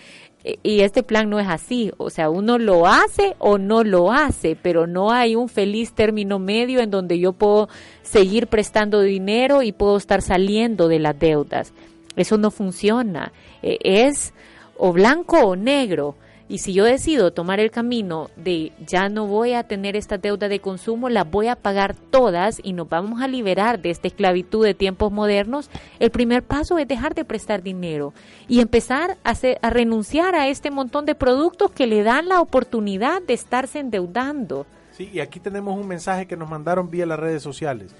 E, 0.47 0.60
y 0.63 0.79
este 0.79 1.03
plan 1.03 1.29
no 1.29 1.39
es 1.39 1.47
así, 1.49 1.91
o 1.97 2.10
sea, 2.10 2.29
uno 2.29 2.57
lo 2.57 2.88
hace 2.88 3.36
o 3.38 3.57
no 3.57 3.83
lo 3.83 4.13
hace, 4.13 4.55
pero 4.55 4.88
no 4.88 5.12
hay 5.12 5.36
un 5.36 5.49
feliz 5.49 5.91
término 5.91 6.39
medio 6.39 6.79
en 6.79 6.89
donde 6.89 7.19
yo 7.19 7.33
puedo 7.33 7.67
seguir 8.01 8.47
prestando 8.47 9.01
dinero 9.01 9.62
y 9.62 9.73
puedo 9.73 9.97
estar 9.97 10.21
saliendo 10.21 10.88
de 10.88 10.99
las 10.99 11.19
deudas. 11.19 11.73
Eso 12.15 12.38
no 12.38 12.49
funciona. 12.49 13.33
E, 13.62 13.77
es 13.81 14.33
o 14.77 14.93
blanco 14.93 15.38
o 15.39 15.55
negro 15.57 16.15
y 16.49 16.60
si 16.60 16.73
yo 16.73 16.86
decido 16.86 17.31
tomar 17.31 17.60
el 17.60 17.71
camino 17.71 18.29
de 18.38 18.71
ya 18.86 19.10
no 19.10 19.27
voy 19.27 19.53
a 19.53 19.63
tener 19.63 19.95
esta 19.95 20.17
deuda 20.17 20.47
de 20.47 20.60
consumo, 20.60 21.10
la 21.10 21.23
voy 21.23 21.47
a 21.47 21.55
pagar 21.55 21.95
todas 21.95 22.62
y 22.63 22.73
nos 22.73 22.88
vamos 22.88 23.21
a 23.21 23.27
liberar 23.27 23.81
de 23.81 23.89
esta 23.89 24.07
esclavitud 24.07 24.65
de 24.65 24.73
tiempos 24.73 25.12
modernos, 25.12 25.69
el 25.99 26.10
primer 26.10 26.43
paso 26.43 26.77
es 26.77 26.88
dejar 26.88 27.15
de 27.15 27.25
prestar 27.25 27.63
dinero 27.63 28.13
y 28.47 28.62
empezar 28.62 29.17
a, 29.23 29.33
a 29.62 29.69
renunciar 29.69 30.36
a 30.36 30.47
este 30.47 30.71
montón 30.71 31.05
de 31.05 31.15
productos 31.15 31.71
que 31.71 31.88
le 31.88 32.03
dan 32.03 32.29
la 32.29 32.39
oportunidad 32.39 33.21
de 33.21 33.33
estarse 33.33 33.79
endeudando. 33.79 34.65
Sí, 34.93 35.10
y 35.13 35.19
aquí 35.19 35.39
tenemos 35.39 35.77
un 35.77 35.88
mensaje 35.88 36.27
que 36.27 36.38
nos 36.38 36.49
mandaron 36.49 36.89
vía 36.89 37.05
las 37.05 37.19
redes 37.19 37.43
sociales. 37.43 37.93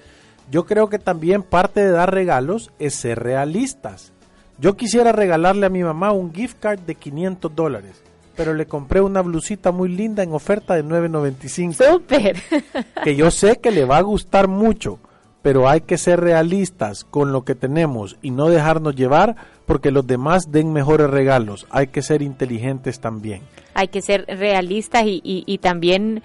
Yo 0.50 0.64
creo 0.64 0.88
que 0.88 0.98
también 0.98 1.42
parte 1.42 1.80
de 1.80 1.90
dar 1.90 2.12
regalos 2.12 2.72
es 2.78 2.94
ser 2.94 3.18
realistas. 3.18 4.12
Yo 4.58 4.76
quisiera 4.76 5.12
regalarle 5.12 5.66
a 5.66 5.70
mi 5.70 5.84
mamá 5.84 6.12
un 6.12 6.32
gift 6.32 6.58
card 6.58 6.80
de 6.80 6.94
500 6.94 7.54
dólares 7.54 8.02
pero 8.38 8.54
le 8.54 8.66
compré 8.66 9.00
una 9.00 9.20
blusita 9.20 9.72
muy 9.72 9.88
linda 9.88 10.22
en 10.22 10.32
oferta 10.32 10.76
de 10.76 10.84
9.95. 10.84 11.72
Súper. 11.72 12.36
que 13.04 13.16
yo 13.16 13.32
sé 13.32 13.56
que 13.56 13.72
le 13.72 13.84
va 13.84 13.96
a 13.96 14.02
gustar 14.02 14.46
mucho, 14.46 15.00
pero 15.42 15.68
hay 15.68 15.80
que 15.80 15.98
ser 15.98 16.20
realistas 16.20 17.02
con 17.02 17.32
lo 17.32 17.44
que 17.44 17.56
tenemos 17.56 18.16
y 18.22 18.30
no 18.30 18.48
dejarnos 18.48 18.94
llevar 18.94 19.34
porque 19.66 19.90
los 19.90 20.06
demás 20.06 20.52
den 20.52 20.72
mejores 20.72 21.10
regalos. 21.10 21.66
Hay 21.68 21.88
que 21.88 22.00
ser 22.00 22.22
inteligentes 22.22 23.00
también. 23.00 23.42
Hay 23.74 23.88
que 23.88 24.02
ser 24.02 24.24
realistas 24.28 25.02
y, 25.02 25.20
y, 25.24 25.42
y 25.44 25.58
también 25.58 26.22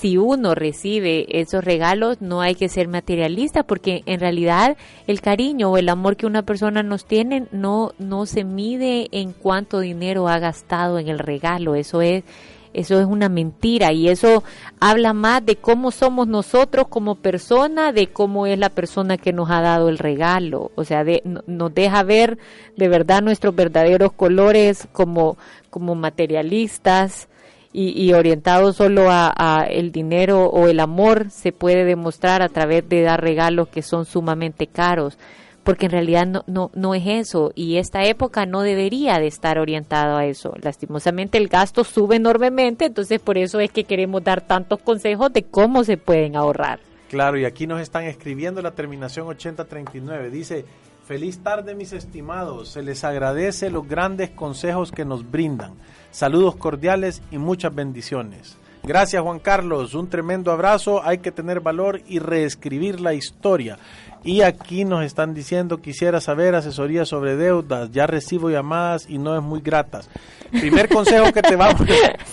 si 0.00 0.18
uno 0.18 0.54
recibe 0.54 1.26
esos 1.40 1.64
regalos, 1.64 2.20
no 2.20 2.40
hay 2.40 2.54
que 2.54 2.68
ser 2.68 2.88
materialista, 2.88 3.62
porque 3.62 4.02
en 4.06 4.20
realidad 4.20 4.76
el 5.06 5.20
cariño 5.20 5.70
o 5.70 5.76
el 5.76 5.88
amor 5.88 6.16
que 6.16 6.26
una 6.26 6.42
persona 6.42 6.82
nos 6.82 7.04
tiene 7.04 7.46
no, 7.52 7.92
no 7.98 8.26
se 8.26 8.44
mide 8.44 9.08
en 9.12 9.32
cuánto 9.32 9.80
dinero 9.80 10.28
ha 10.28 10.38
gastado 10.38 10.98
en 10.98 11.08
el 11.08 11.18
regalo. 11.18 11.74
Eso 11.74 12.02
es, 12.02 12.24
eso 12.72 13.00
es 13.00 13.06
una 13.06 13.28
mentira 13.28 13.92
y 13.92 14.08
eso 14.08 14.42
habla 14.80 15.12
más 15.12 15.46
de 15.46 15.56
cómo 15.56 15.90
somos 15.90 16.26
nosotros 16.26 16.88
como 16.88 17.14
persona, 17.14 17.92
de 17.92 18.08
cómo 18.08 18.46
es 18.46 18.58
la 18.58 18.70
persona 18.70 19.16
que 19.16 19.32
nos 19.32 19.50
ha 19.50 19.60
dado 19.60 19.88
el 19.88 19.98
regalo. 19.98 20.72
O 20.74 20.84
sea, 20.84 21.04
de, 21.04 21.22
nos 21.46 21.72
deja 21.72 22.02
ver 22.02 22.38
de 22.76 22.88
verdad 22.88 23.22
nuestros 23.22 23.54
verdaderos 23.54 24.12
colores 24.12 24.88
como, 24.92 25.38
como 25.70 25.94
materialistas 25.94 27.28
y, 27.76 28.12
orientado 28.12 28.72
solo 28.72 29.08
a, 29.10 29.66
el 29.68 29.90
dinero 29.90 30.46
o 30.46 30.68
el 30.68 30.78
amor 30.78 31.30
se 31.30 31.50
puede 31.50 31.84
demostrar 31.84 32.40
a 32.40 32.48
través 32.48 32.88
de 32.88 33.02
dar 33.02 33.20
regalos 33.20 33.68
que 33.68 33.82
son 33.82 34.04
sumamente 34.04 34.68
caros 34.68 35.18
porque 35.64 35.86
en 35.86 35.92
realidad 35.92 36.26
no, 36.26 36.44
no, 36.46 36.70
no 36.74 36.94
es 36.94 37.04
eso 37.06 37.50
y 37.56 37.78
esta 37.78 38.04
época 38.04 38.46
no 38.46 38.62
debería 38.62 39.18
de 39.18 39.26
estar 39.26 39.58
orientado 39.58 40.16
a 40.16 40.26
eso. 40.26 40.54
Lastimosamente 40.62 41.38
el 41.38 41.48
gasto 41.48 41.82
sube 41.82 42.16
enormemente, 42.16 42.84
entonces 42.84 43.18
por 43.18 43.38
eso 43.38 43.58
es 43.58 43.70
que 43.72 43.84
queremos 43.84 44.22
dar 44.22 44.42
tantos 44.42 44.78
consejos 44.80 45.32
de 45.32 45.42
cómo 45.42 45.82
se 45.82 45.96
pueden 45.96 46.36
ahorrar. 46.36 46.80
Claro, 47.08 47.38
y 47.38 47.44
aquí 47.44 47.66
nos 47.66 47.80
están 47.80 48.04
escribiendo 48.04 48.60
la 48.60 48.72
terminación 48.72 49.26
8039. 49.26 50.30
Dice, 50.30 50.64
feliz 51.04 51.38
tarde 51.38 51.74
mis 51.74 51.92
estimados, 51.92 52.70
se 52.70 52.82
les 52.82 53.04
agradece 53.04 53.70
los 53.70 53.86
grandes 53.86 54.30
consejos 54.30 54.90
que 54.90 55.04
nos 55.04 55.30
brindan. 55.30 55.74
Saludos 56.10 56.56
cordiales 56.56 57.22
y 57.30 57.38
muchas 57.38 57.74
bendiciones. 57.74 58.56
Gracias 58.86 59.22
Juan 59.22 59.38
Carlos, 59.38 59.94
un 59.94 60.10
tremendo 60.10 60.52
abrazo, 60.52 61.02
hay 61.02 61.18
que 61.18 61.32
tener 61.32 61.60
valor 61.60 62.02
y 62.06 62.18
reescribir 62.18 63.00
la 63.00 63.14
historia. 63.14 63.78
Y 64.24 64.42
aquí 64.42 64.84
nos 64.84 65.04
están 65.04 65.32
diciendo, 65.32 65.78
quisiera 65.78 66.20
saber 66.20 66.54
asesoría 66.54 67.06
sobre 67.06 67.36
deudas, 67.36 67.90
ya 67.92 68.06
recibo 68.06 68.50
llamadas 68.50 69.06
y 69.08 69.16
no 69.16 69.36
es 69.36 69.42
muy 69.42 69.62
gratas. 69.62 70.10
Primer 70.50 70.88
consejo 70.90 71.32
que 71.32 71.40
te 71.40 71.56
vamos 71.56 71.80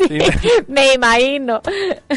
Me 0.68 0.94
imagino. 0.94 1.62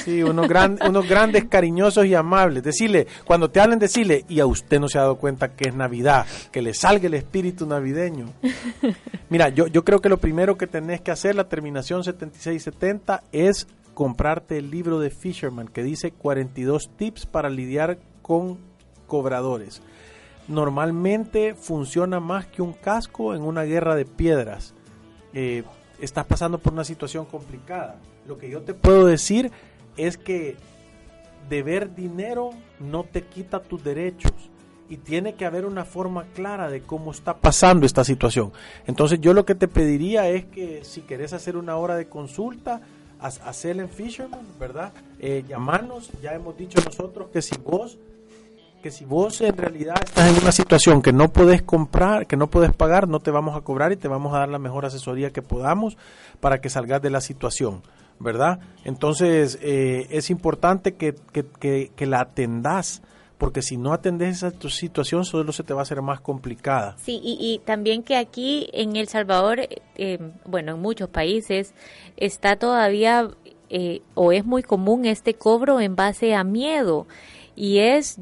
Sí, 0.05 0.23
unos, 0.23 0.49
unos 0.87 1.09
grandes, 1.09 1.45
cariñosos 1.45 2.05
y 2.07 2.15
amables. 2.15 2.65
Decirle, 2.65 3.07
cuando 3.25 3.51
te 3.51 3.61
hablen, 3.61 3.79
decirle, 3.79 4.25
y 4.29 4.41
a 4.41 4.47
usted 4.47 4.81
no 4.81 4.89
se 4.89 4.99
ha 4.99 5.03
dado 5.03 5.17
cuenta 5.17 5.53
que 5.53 5.69
es 5.69 5.75
Navidad, 5.75 6.27
que 6.51 6.61
le 6.61 6.75
salga 6.75 7.07
el 7.07 7.15
espíritu 7.15 7.67
navideño. 7.67 8.27
Mira, 9.29 9.49
yo, 9.49 9.69
yo 9.69 9.85
creo 9.85 10.01
que 10.01 10.09
lo 10.09 10.19
primero 10.19 10.57
que 10.57 10.67
tenés 10.67 11.01
que 11.01 11.13
hacer, 11.13 11.37
la 11.37 11.49
terminación 11.49 12.03
7670, 12.03 13.23
es 13.33 13.67
comprarte 13.95 14.59
el 14.59 14.71
libro 14.71 14.99
de 14.99 15.11
Fisherman 15.11 15.69
que 15.69 15.83
dice 15.83 16.11
42 16.11 16.91
tips 16.97 17.27
para 17.27 17.49
lidiar 17.49 17.99
con 18.23 18.59
cobradores. 19.07 19.81
Normalmente 20.49 21.55
funciona 21.55 22.21
más 22.21 22.47
que 22.47 22.61
un 22.61 22.73
casco 22.73 23.35
en 23.35 23.43
una 23.43 23.63
guerra 23.63 23.95
de 23.95 24.05
piedras. 24.05 24.75
Eh, 25.33 25.65
estás 26.01 26.27
pasando 26.27 26.59
por 26.59 26.73
una 26.73 26.85
situación 26.85 27.25
complicada. 27.25 27.99
Lo 28.27 28.37
que 28.39 28.51
yo 28.51 28.63
te 28.63 28.75
puedo 28.75 29.07
decir 29.07 29.51
es 29.97 30.19
que 30.19 30.57
deber 31.49 31.95
dinero 31.95 32.51
no 32.81 33.05
te 33.05 33.23
quita 33.23 33.61
tus 33.61 33.83
derechos 33.83 34.33
y 34.89 34.99
tiene 34.99 35.35
que 35.35 35.47
haber 35.47 35.65
una 35.65 35.85
forma 35.85 36.25
clara 36.35 36.69
de 36.69 36.83
cómo 36.83 37.11
está 37.11 37.37
pasando 37.37 37.87
esta 37.87 38.05
situación. 38.05 38.53
Entonces 38.87 39.21
yo 39.21 39.33
lo 39.33 39.45
que 39.45 39.55
te 39.55 39.69
pediría 39.69 40.29
es 40.29 40.45
que 40.45 40.85
si 40.85 41.03
querés 41.03 41.33
hacer 41.33 41.57
una 41.57 41.77
hora 41.77 41.97
de 41.97 42.09
consulta, 42.09 42.83
hacerla 43.27 43.83
en 43.83 43.89
Fisherman, 43.89 44.47
¿verdad? 44.59 44.93
Eh, 45.19 45.45
llamarnos, 45.49 46.11
ya 46.23 46.33
hemos 46.33 46.57
dicho 46.57 46.81
nosotros 46.85 47.29
que 47.33 47.43
si 47.43 47.57
vos 47.57 47.99
que 48.83 48.91
si 48.91 49.07
vos 49.07 49.41
en 49.41 49.57
realidad 49.57 49.95
estás 50.05 50.31
en 50.31 50.43
una 50.43 50.53
situación 50.53 51.01
que 51.01 51.11
no 51.11 51.33
puedes 51.33 51.63
comprar, 51.63 52.27
que 52.27 52.37
no 52.37 52.49
puedes 52.49 52.71
pagar, 52.75 53.09
no 53.09 53.19
te 53.19 53.31
vamos 53.31 53.57
a 53.57 53.63
cobrar 53.63 53.93
y 53.93 53.97
te 53.97 54.09
vamos 54.09 54.35
a 54.35 54.41
dar 54.41 54.51
la 54.51 54.59
mejor 54.59 54.85
asesoría 54.85 55.31
que 55.31 55.41
podamos 55.41 55.97
para 56.41 56.61
que 56.61 56.69
salgas 56.69 57.01
de 57.01 57.09
la 57.09 57.23
situación, 57.23 57.83
¿verdad? 58.21 58.59
Entonces 58.85 59.59
eh, 59.63 60.07
es 60.11 60.29
importante 60.29 60.97
que, 60.97 61.15
que, 61.33 62.07
la 62.07 62.21
atendás 62.21 63.01
porque 63.45 63.61
si 63.61 63.77
no 63.77 63.93
atendes 63.93 64.39
esa 64.39 64.51
tu 64.51 64.71
situación 64.71 65.27
solo 65.27 65.53
se 65.53 65.63
te 65.63 65.75
va 65.75 65.81
a 65.81 65.83
hacer 65.83 66.01
más 66.01 66.19
complicada. 66.19 66.97
Sí, 66.97 67.21
y, 67.23 67.61
también 67.67 68.03
que 68.03 68.17
aquí 68.17 68.71
en 68.73 68.97
El 68.97 69.07
Salvador, 69.07 69.69
eh, 69.97 70.19
bueno, 70.47 70.73
en 70.73 70.81
muchos 70.81 71.11
países, 71.11 71.75
está 72.17 72.57
todavía 72.57 73.29
eh, 73.69 74.01
o 74.15 74.33
es 74.33 74.47
muy 74.47 74.63
común 74.63 75.05
este 75.05 75.35
cobro 75.35 75.79
en 75.81 75.95
base 75.95 76.35
a 76.35 76.43
miedo 76.43 77.07
y 77.55 77.81
es 77.81 78.19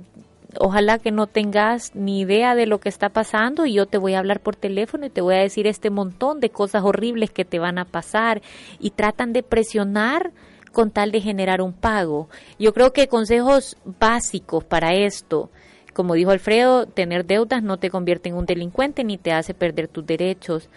ojalá 0.59 0.99
que 0.99 1.13
no 1.13 1.29
tengas 1.29 1.95
ni 1.95 2.23
idea 2.23 2.57
de 2.57 2.67
lo 2.67 2.81
que 2.81 2.89
está 2.89 3.09
pasando 3.09 3.65
y 3.65 3.75
yo 3.75 3.87
te 3.87 3.99
voy 3.99 4.15
a 4.15 4.19
hablar 4.19 4.41
por 4.41 4.57
teléfono 4.57 5.07
y 5.07 5.11
te 5.11 5.21
voy 5.21 5.37
a 5.37 5.39
decir 5.39 5.69
este 5.69 5.91
montón 5.91 6.41
de 6.41 6.51
cosas 6.51 6.83
horribles 6.83 7.31
que 7.31 7.45
te 7.45 7.61
van 7.61 7.79
a 7.79 7.85
pasar 7.85 8.43
y 8.81 8.91
tratan 8.91 9.33
de 9.33 9.45
presionar 9.45 10.33
con 10.73 10.91
tal 10.91 11.13
de 11.13 11.21
generar 11.21 11.61
un 11.61 11.73
pago. 11.73 12.29
Yo 12.59 12.73
creo 12.73 12.93
que 12.93 13.09
consejos 13.09 13.77
básicos 14.01 14.65
para 14.65 14.95
esto, 14.95 15.51
como 15.93 16.15
dijo 16.15 16.31
Alfredo, 16.31 16.87
tener 16.87 17.27
deudas 17.27 17.63
no 17.63 17.79
te 17.79 17.91
convierte 17.91 18.31
en 18.31 18.37
un 18.37 18.47
delincuente 18.47 19.05
ni 19.05 19.19
te 19.19 19.33
hace 19.33 19.55
perder 19.55 19.89
tus 19.89 20.07
derechos 20.07 20.69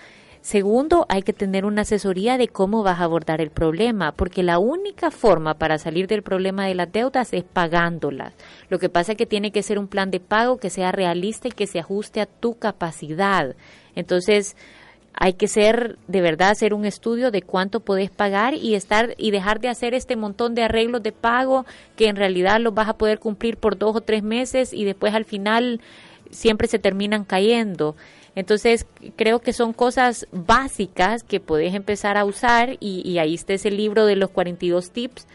Segundo, 0.45 1.07
hay 1.09 1.23
que 1.23 1.33
tener 1.33 1.65
una 1.65 1.81
asesoría 1.81 2.37
de 2.37 2.49
cómo 2.49 2.83
vas 2.83 2.99
a 2.99 3.05
abordar 3.05 3.41
el 3.41 3.49
problema, 3.49 4.11
porque 4.11 4.43
la 4.43 4.59
única 4.59 5.09
forma 5.09 5.55
para 5.55 5.79
salir 5.79 6.05
del 6.05 6.21
problema 6.21 6.67
de 6.67 6.75
las 6.75 6.91
deudas 6.91 7.33
es 7.33 7.43
pagándolas. 7.43 8.35
Lo 8.69 8.77
que 8.77 8.87
pasa 8.87 9.13
es 9.13 9.17
que 9.17 9.25
tiene 9.25 9.51
que 9.51 9.63
ser 9.63 9.79
un 9.79 9.87
plan 9.87 10.11
de 10.11 10.19
pago 10.19 10.57
que 10.57 10.69
sea 10.69 10.91
realista 10.91 11.47
y 11.47 11.51
que 11.51 11.65
se 11.65 11.79
ajuste 11.79 12.21
a 12.21 12.27
tu 12.27 12.59
capacidad. 12.59 13.55
Entonces, 13.95 14.55
hay 15.17 15.33
que 15.33 15.47
ser 15.47 15.97
de 16.07 16.21
verdad 16.21 16.49
hacer 16.49 16.73
un 16.73 16.85
estudio 16.85 17.31
de 17.31 17.41
cuánto 17.41 17.79
podés 17.79 18.09
pagar 18.09 18.53
y 18.53 18.75
estar 18.75 19.15
y 19.17 19.31
dejar 19.31 19.61
de 19.61 19.69
hacer 19.69 19.93
este 19.93 20.15
montón 20.15 20.55
de 20.55 20.63
arreglos 20.63 21.03
de 21.03 21.13
pago 21.13 21.65
que 21.95 22.07
en 22.07 22.17
realidad 22.17 22.59
los 22.59 22.73
vas 22.73 22.89
a 22.89 22.97
poder 22.97 23.19
cumplir 23.19 23.57
por 23.57 23.77
dos 23.77 23.95
o 23.95 24.01
tres 24.01 24.23
meses 24.23 24.73
y 24.73 24.83
después 24.83 25.13
al 25.13 25.25
final 25.25 25.79
siempre 26.31 26.67
se 26.67 26.79
terminan 26.79 27.23
cayendo. 27.23 27.95
Entonces 28.35 28.85
creo 29.15 29.39
que 29.39 29.53
son 29.53 29.71
cosas 29.71 30.27
básicas 30.33 31.23
que 31.23 31.39
podés 31.39 31.73
empezar 31.73 32.17
a 32.17 32.25
usar 32.25 32.75
y, 32.81 33.01
y 33.09 33.17
ahí 33.19 33.35
está 33.35 33.53
ese 33.53 33.71
libro 33.71 34.05
de 34.05 34.17
los 34.17 34.29
42 34.29 34.91
tips 34.91 35.27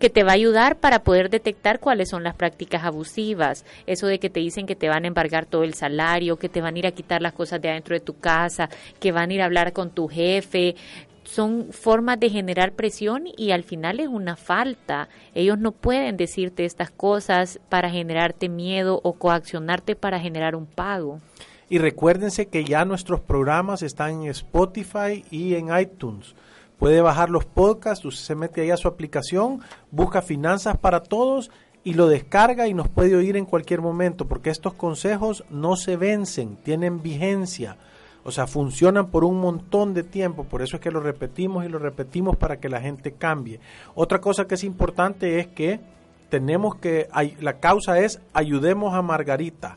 que 0.00 0.10
te 0.10 0.24
va 0.24 0.32
a 0.32 0.34
ayudar 0.34 0.80
para 0.80 1.04
poder 1.04 1.28
detectar 1.28 1.78
cuáles 1.78 2.08
son 2.08 2.24
las 2.24 2.34
prácticas 2.34 2.84
abusivas. 2.84 3.66
Eso 3.86 4.06
de 4.06 4.18
que 4.18 4.30
te 4.30 4.40
dicen 4.40 4.66
que 4.66 4.74
te 4.74 4.88
van 4.88 5.04
a 5.04 5.08
embargar 5.08 5.44
todo 5.44 5.62
el 5.62 5.74
salario, 5.74 6.38
que 6.38 6.48
te 6.48 6.62
van 6.62 6.74
a 6.74 6.78
ir 6.78 6.86
a 6.86 6.92
quitar 6.92 7.20
las 7.20 7.34
cosas 7.34 7.60
de 7.60 7.68
adentro 7.68 7.94
de 7.94 8.00
tu 8.00 8.18
casa, 8.18 8.70
que 8.98 9.12
van 9.12 9.30
a 9.30 9.34
ir 9.34 9.42
a 9.42 9.44
hablar 9.44 9.74
con 9.74 9.90
tu 9.90 10.08
jefe. 10.08 10.74
Son 11.24 11.68
formas 11.70 12.18
de 12.18 12.30
generar 12.30 12.72
presión 12.72 13.24
y 13.36 13.50
al 13.50 13.62
final 13.62 14.00
es 14.00 14.08
una 14.08 14.36
falta. 14.36 15.10
Ellos 15.34 15.58
no 15.58 15.72
pueden 15.72 16.16
decirte 16.16 16.64
estas 16.64 16.90
cosas 16.90 17.60
para 17.68 17.90
generarte 17.90 18.48
miedo 18.48 19.00
o 19.04 19.12
coaccionarte 19.12 19.96
para 19.96 20.18
generar 20.18 20.56
un 20.56 20.66
pago. 20.66 21.20
Y 21.68 21.76
recuérdense 21.76 22.46
que 22.46 22.64
ya 22.64 22.86
nuestros 22.86 23.20
programas 23.20 23.82
están 23.82 24.22
en 24.22 24.30
Spotify 24.30 25.24
y 25.30 25.54
en 25.54 25.68
iTunes. 25.78 26.34
Puede 26.80 27.02
bajar 27.02 27.28
los 27.28 27.44
podcasts, 27.44 28.06
usted 28.06 28.24
se 28.24 28.34
mete 28.34 28.62
ahí 28.62 28.70
a 28.70 28.76
su 28.78 28.88
aplicación, 28.88 29.60
busca 29.90 30.22
Finanzas 30.22 30.78
para 30.78 31.02
Todos 31.02 31.50
y 31.84 31.92
lo 31.92 32.08
descarga 32.08 32.68
y 32.68 32.72
nos 32.72 32.88
puede 32.88 33.14
oír 33.16 33.36
en 33.36 33.44
cualquier 33.44 33.82
momento, 33.82 34.26
porque 34.26 34.48
estos 34.48 34.72
consejos 34.72 35.44
no 35.50 35.76
se 35.76 35.96
vencen, 35.96 36.56
tienen 36.56 37.02
vigencia. 37.02 37.76
O 38.24 38.30
sea, 38.30 38.46
funcionan 38.46 39.08
por 39.08 39.24
un 39.24 39.40
montón 39.40 39.92
de 39.92 40.04
tiempo, 40.04 40.44
por 40.44 40.62
eso 40.62 40.76
es 40.76 40.82
que 40.82 40.90
lo 40.90 41.00
repetimos 41.00 41.66
y 41.66 41.68
lo 41.68 41.78
repetimos 41.78 42.38
para 42.38 42.60
que 42.60 42.70
la 42.70 42.80
gente 42.80 43.12
cambie. 43.12 43.60
Otra 43.94 44.22
cosa 44.22 44.46
que 44.46 44.54
es 44.54 44.64
importante 44.64 45.38
es 45.38 45.48
que 45.48 45.80
tenemos 46.30 46.76
que, 46.76 47.08
la 47.40 47.60
causa 47.60 47.98
es 47.98 48.22
ayudemos 48.32 48.94
a 48.94 49.02
Margarita 49.02 49.76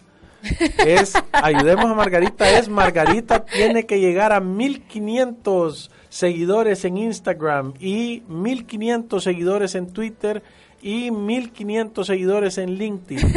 es 0.78 1.14
ayudemos 1.32 1.86
a 1.86 1.94
Margarita 1.94 2.50
es 2.50 2.70
Margarita 2.70 3.46
tiene 3.46 3.86
que 3.86 4.00
llegar 4.00 4.34
a 4.34 4.40
1500 4.40 5.92
seguidores 6.10 6.86
en 6.86 6.98
Instagram 6.98 7.74
y 7.80 8.24
1500 8.28 9.24
seguidores 9.24 9.76
en 9.76 9.92
Twitter 9.92 10.44
y 10.82 11.12
1500 11.12 12.06
seguidores 12.06 12.58
en 12.58 12.76
LinkedIn. 12.78 13.34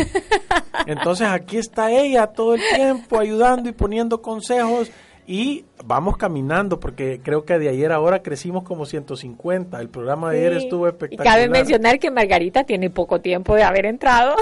Entonces 0.86 1.28
aquí 1.28 1.56
está 1.58 1.90
ella 1.92 2.26
todo 2.26 2.54
el 2.54 2.60
tiempo 2.74 3.18
ayudando 3.18 3.68
y 3.68 3.72
poniendo 3.72 4.20
consejos 4.20 4.90
y 5.26 5.64
vamos 5.84 6.16
caminando 6.16 6.78
porque 6.78 7.20
creo 7.22 7.44
que 7.44 7.58
de 7.58 7.68
ayer 7.68 7.90
a 7.90 7.96
ahora 7.96 8.22
crecimos 8.22 8.62
como 8.62 8.86
150. 8.86 9.80
El 9.80 9.88
programa 9.88 10.30
de 10.30 10.38
ayer 10.38 10.52
estuvo 10.52 10.86
espectacular. 10.86 11.26
Y 11.26 11.28
cabe 11.28 11.48
mencionar 11.48 11.98
que 11.98 12.10
Margarita 12.10 12.64
tiene 12.64 12.90
poco 12.90 13.20
tiempo 13.20 13.54
de 13.54 13.64
haber 13.64 13.86
entrado 13.86 14.36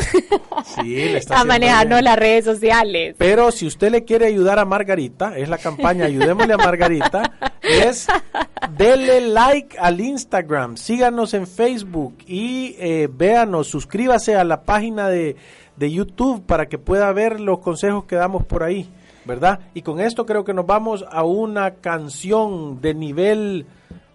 sí, 0.64 0.94
le 0.94 1.18
está 1.18 1.40
a 1.40 1.44
manejarnos 1.44 2.02
las 2.02 2.18
redes 2.18 2.44
sociales. 2.44 3.14
Pero 3.16 3.50
si 3.50 3.66
usted 3.66 3.90
le 3.90 4.04
quiere 4.04 4.26
ayudar 4.26 4.58
a 4.58 4.64
Margarita, 4.64 5.38
es 5.38 5.48
la 5.48 5.58
campaña 5.58 6.04
Ayudémosle 6.04 6.52
a 6.52 6.58
Margarita, 6.58 7.32
es 7.62 8.06
dele 8.76 9.22
like 9.22 9.78
al 9.78 10.00
Instagram, 10.00 10.76
síganos 10.76 11.32
en 11.32 11.46
Facebook 11.46 12.18
y 12.26 12.76
eh, 12.78 13.08
véanos, 13.10 13.68
suscríbase 13.68 14.36
a 14.36 14.44
la 14.44 14.64
página 14.64 15.08
de, 15.08 15.36
de 15.76 15.90
YouTube 15.90 16.44
para 16.44 16.66
que 16.66 16.78
pueda 16.78 17.10
ver 17.12 17.40
los 17.40 17.60
consejos 17.60 18.04
que 18.04 18.16
damos 18.16 18.44
por 18.44 18.62
ahí. 18.62 18.88
¿Verdad? 19.24 19.60
Y 19.74 19.82
con 19.82 20.00
esto 20.00 20.26
creo 20.26 20.44
que 20.44 20.54
nos 20.54 20.66
vamos 20.66 21.04
a 21.10 21.24
una 21.24 21.74
canción 21.74 22.80
de 22.80 22.94
nivel 22.94 23.66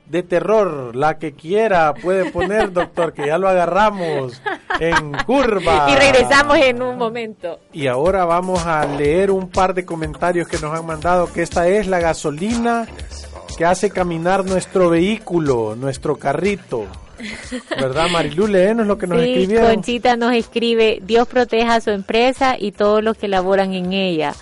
de 0.09 0.23
terror, 0.23 0.95
la 0.95 1.19
que 1.19 1.33
quiera 1.33 1.93
puede 1.93 2.31
poner, 2.31 2.73
doctor, 2.73 3.13
que 3.13 3.27
ya 3.27 3.37
lo 3.37 3.47
agarramos 3.47 4.41
en 4.79 5.13
curva. 5.25 5.87
Y 5.89 5.95
regresamos 5.95 6.57
en 6.57 6.81
un 6.81 6.97
momento. 6.97 7.59
Y 7.71 7.87
ahora 7.87 8.25
vamos 8.25 8.65
a 8.65 8.85
leer 8.85 9.31
un 9.31 9.49
par 9.49 9.73
de 9.73 9.85
comentarios 9.85 10.47
que 10.47 10.57
nos 10.57 10.77
han 10.77 10.85
mandado, 10.85 11.31
que 11.31 11.43
esta 11.43 11.67
es 11.67 11.87
la 11.87 11.99
gasolina 11.99 12.87
que 13.55 13.65
hace 13.65 13.91
caminar 13.91 14.45
nuestro 14.45 14.89
vehículo, 14.89 15.75
nuestro 15.75 16.17
carrito. 16.17 16.85
¿Verdad, 17.69 18.07
Marilu? 18.09 18.47
Léenos 18.47 18.87
lo 18.87 18.97
que 18.97 19.05
nos 19.05 19.21
sí, 19.21 19.29
escribieron. 19.29 19.75
Conchita 19.75 20.15
nos 20.15 20.33
escribe, 20.33 20.99
Dios 21.03 21.27
proteja 21.27 21.75
a 21.75 21.81
su 21.81 21.89
empresa 21.89 22.55
y 22.57 22.71
todos 22.71 23.03
los 23.03 23.17
que 23.17 23.27
laboran 23.27 23.73
en 23.73 23.91
ella 23.91 24.33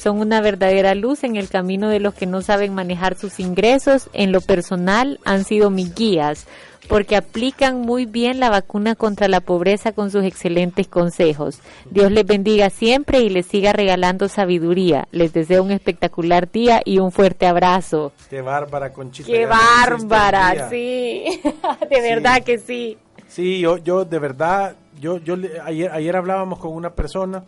son 0.00 0.18
una 0.18 0.40
verdadera 0.40 0.94
luz 0.94 1.24
en 1.24 1.36
el 1.36 1.50
camino 1.50 1.90
de 1.90 2.00
los 2.00 2.14
que 2.14 2.24
no 2.24 2.40
saben 2.40 2.74
manejar 2.74 3.16
sus 3.16 3.38
ingresos. 3.38 4.08
En 4.14 4.32
lo 4.32 4.40
personal 4.40 5.20
han 5.26 5.44
sido 5.44 5.68
mis 5.68 5.94
guías 5.94 6.46
porque 6.88 7.16
aplican 7.16 7.82
muy 7.82 8.06
bien 8.06 8.40
la 8.40 8.48
vacuna 8.48 8.94
contra 8.94 9.28
la 9.28 9.42
pobreza 9.42 9.92
con 9.92 10.10
sus 10.10 10.24
excelentes 10.24 10.88
consejos. 10.88 11.60
Dios 11.90 12.10
les 12.10 12.24
bendiga 12.24 12.70
siempre 12.70 13.20
y 13.20 13.28
les 13.28 13.44
siga 13.44 13.74
regalando 13.74 14.28
sabiduría. 14.28 15.06
Les 15.12 15.34
deseo 15.34 15.62
un 15.62 15.70
espectacular 15.70 16.50
día 16.50 16.80
y 16.82 16.98
un 16.98 17.12
fuerte 17.12 17.46
abrazo. 17.46 18.12
Qué 18.30 18.40
bárbara, 18.40 18.94
Conchita. 18.94 19.30
Qué 19.30 19.44
bárbara, 19.44 20.70
sí. 20.70 21.26
de 21.90 22.00
verdad 22.00 22.42
que 22.42 22.56
sí. 22.56 22.96
Sí, 23.28 23.60
yo, 23.60 23.76
yo 23.76 24.06
de 24.06 24.18
verdad, 24.18 24.74
yo, 24.98 25.18
yo 25.18 25.36
ayer, 25.64 25.92
ayer 25.92 26.16
hablábamos 26.16 26.58
con 26.58 26.72
una 26.72 26.90
persona 26.90 27.44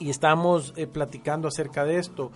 y 0.00 0.10
estamos 0.10 0.72
eh, 0.76 0.88
platicando 0.88 1.46
acerca 1.46 1.84
de 1.84 1.98
esto. 1.98 2.32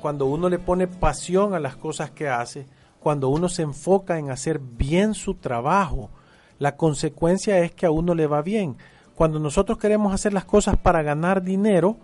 cuando 0.00 0.26
uno 0.26 0.48
le 0.48 0.58
pone 0.58 0.86
pasión 0.86 1.54
a 1.54 1.60
las 1.60 1.76
cosas 1.76 2.10
que 2.10 2.28
hace, 2.28 2.66
cuando 3.00 3.28
uno 3.28 3.48
se 3.48 3.62
enfoca 3.62 4.18
en 4.18 4.30
hacer 4.30 4.58
bien 4.58 5.14
su 5.14 5.34
trabajo, 5.34 6.10
la 6.58 6.76
consecuencia 6.76 7.58
es 7.58 7.72
que 7.72 7.86
a 7.86 7.90
uno 7.90 8.14
le 8.14 8.26
va 8.26 8.42
bien. 8.42 8.76
Cuando 9.14 9.38
nosotros 9.38 9.78
queremos 9.78 10.14
hacer 10.14 10.32
las 10.32 10.44
cosas 10.44 10.76
para 10.76 11.02
ganar 11.02 11.42
dinero, 11.42 11.96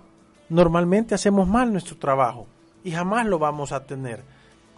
normalmente 0.48 1.14
hacemos 1.14 1.46
mal 1.46 1.70
nuestro 1.70 1.96
trabajo 1.96 2.46
y 2.82 2.92
jamás 2.92 3.26
lo 3.26 3.38
vamos 3.38 3.72
a 3.72 3.84
tener. 3.84 4.22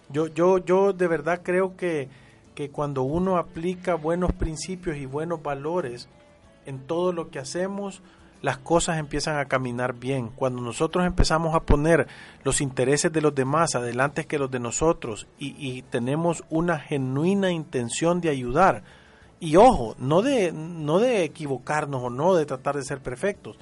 Yo, 0.09 0.27
yo, 0.27 0.57
yo 0.57 0.93
de 0.93 1.07
verdad 1.07 1.41
creo 1.43 1.77
que, 1.77 2.09
que 2.55 2.69
cuando 2.69 3.03
uno 3.03 3.37
aplica 3.37 3.95
buenos 3.95 4.33
principios 4.33 4.97
y 4.97 5.05
buenos 5.05 5.41
valores 5.41 6.09
en 6.65 6.79
todo 6.79 7.13
lo 7.13 7.29
que 7.29 7.39
hacemos, 7.39 8.01
las 8.41 8.57
cosas 8.57 8.97
empiezan 8.97 9.37
a 9.37 9.45
caminar 9.45 9.93
bien. 9.93 10.29
Cuando 10.29 10.61
nosotros 10.61 11.05
empezamos 11.05 11.55
a 11.55 11.61
poner 11.61 12.07
los 12.43 12.61
intereses 12.61 13.11
de 13.11 13.21
los 13.21 13.35
demás 13.35 13.75
adelante 13.75 14.25
que 14.25 14.39
los 14.39 14.49
de 14.49 14.59
nosotros 14.59 15.27
y, 15.37 15.81
tenemos 15.83 16.43
una 16.49 16.79
genuina 16.79 17.51
intención 17.51 18.21
de 18.21 18.29
ayudar, 18.29 18.83
y 19.41 19.55
ojo, 19.55 19.95
no 19.99 20.21
de, 20.21 20.51
no 20.51 20.99
de 20.99 21.23
equivocarnos 21.23 22.03
o 22.03 22.09
no 22.09 22.35
de 22.35 22.45
tratar 22.45 22.75
de 22.75 22.83
ser 22.83 22.99
perfectos, 22.99 23.57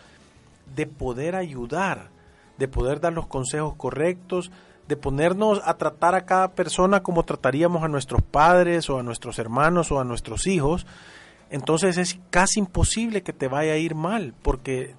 de 0.75 0.87
poder 0.87 1.35
ayudar, 1.35 2.09
de 2.57 2.67
poder 2.67 2.99
dar 2.99 3.13
los 3.13 3.27
consejos 3.27 3.75
correctos, 3.75 4.51
de 4.87 4.95
ponernos 4.95 5.61
a 5.65 5.75
tratar 5.75 6.15
a 6.15 6.25
cada 6.25 6.49
persona 6.53 7.03
como 7.03 7.23
trataríamos 7.23 7.83
a 7.83 7.87
nuestros 7.87 8.21
padres 8.21 8.89
o 8.89 8.97
a 8.97 9.03
nuestros 9.03 9.37
hermanos 9.37 9.91
o 9.91 9.99
a 9.99 10.05
nuestros 10.05 10.47
hijos, 10.47 10.87
entonces 11.49 11.97
es 11.97 12.19
casi 12.29 12.59
imposible 12.59 13.23
que 13.23 13.33
te 13.33 13.47
vaya 13.47 13.73
a 13.73 13.77
ir 13.77 13.95
mal, 13.95 14.33
porque 14.41 14.95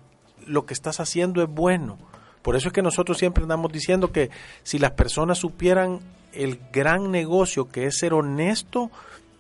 lo 0.47 0.67
que 0.67 0.75
estás 0.75 1.01
haciendo 1.01 1.43
es 1.43 1.49
bueno. 1.49 1.99
Por 2.43 2.57
eso 2.57 2.69
es 2.69 2.75
que 2.75 2.83
nosotros 2.83 3.19
siempre 3.19 3.43
andamos 3.43 3.73
diciendo 3.73 4.13
que 4.13 4.31
si 4.63 4.79
las 4.79 4.93
personas 4.93 5.39
supieran 5.39 6.01
el 6.33 6.61
gran 6.73 7.11
negocio 7.11 7.69
que 7.69 7.87
es 7.87 7.99
ser 7.99 8.15
honesto, 8.15 8.91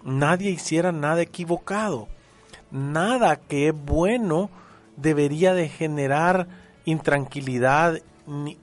nadie 0.04 0.50
hiciera 0.50 0.92
nada 0.92 1.22
equivocado. 1.22 2.08
Nada 2.70 3.36
que 3.36 3.68
es 3.68 3.74
bueno 3.74 4.50
debería 4.96 5.54
de 5.54 5.68
generar 5.68 6.48
intranquilidad. 6.84 8.00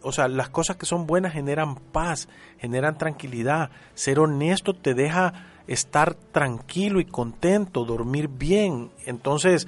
o 0.02 0.12
sea, 0.12 0.28
las 0.28 0.50
cosas 0.50 0.76
que 0.76 0.86
son 0.86 1.08
buenas 1.08 1.34
generan 1.34 1.76
paz, 1.76 2.28
generan 2.60 2.98
tranquilidad. 2.98 3.72
Ser 3.96 4.20
honesto 4.20 4.76
te 4.76 4.94
deja 4.94 5.34
estar 5.68 6.14
tranquilo 6.16 7.00
y 7.00 7.06
contento, 7.06 7.86
dormir 7.86 8.28
bien. 8.28 8.92
Entonces, 9.06 9.68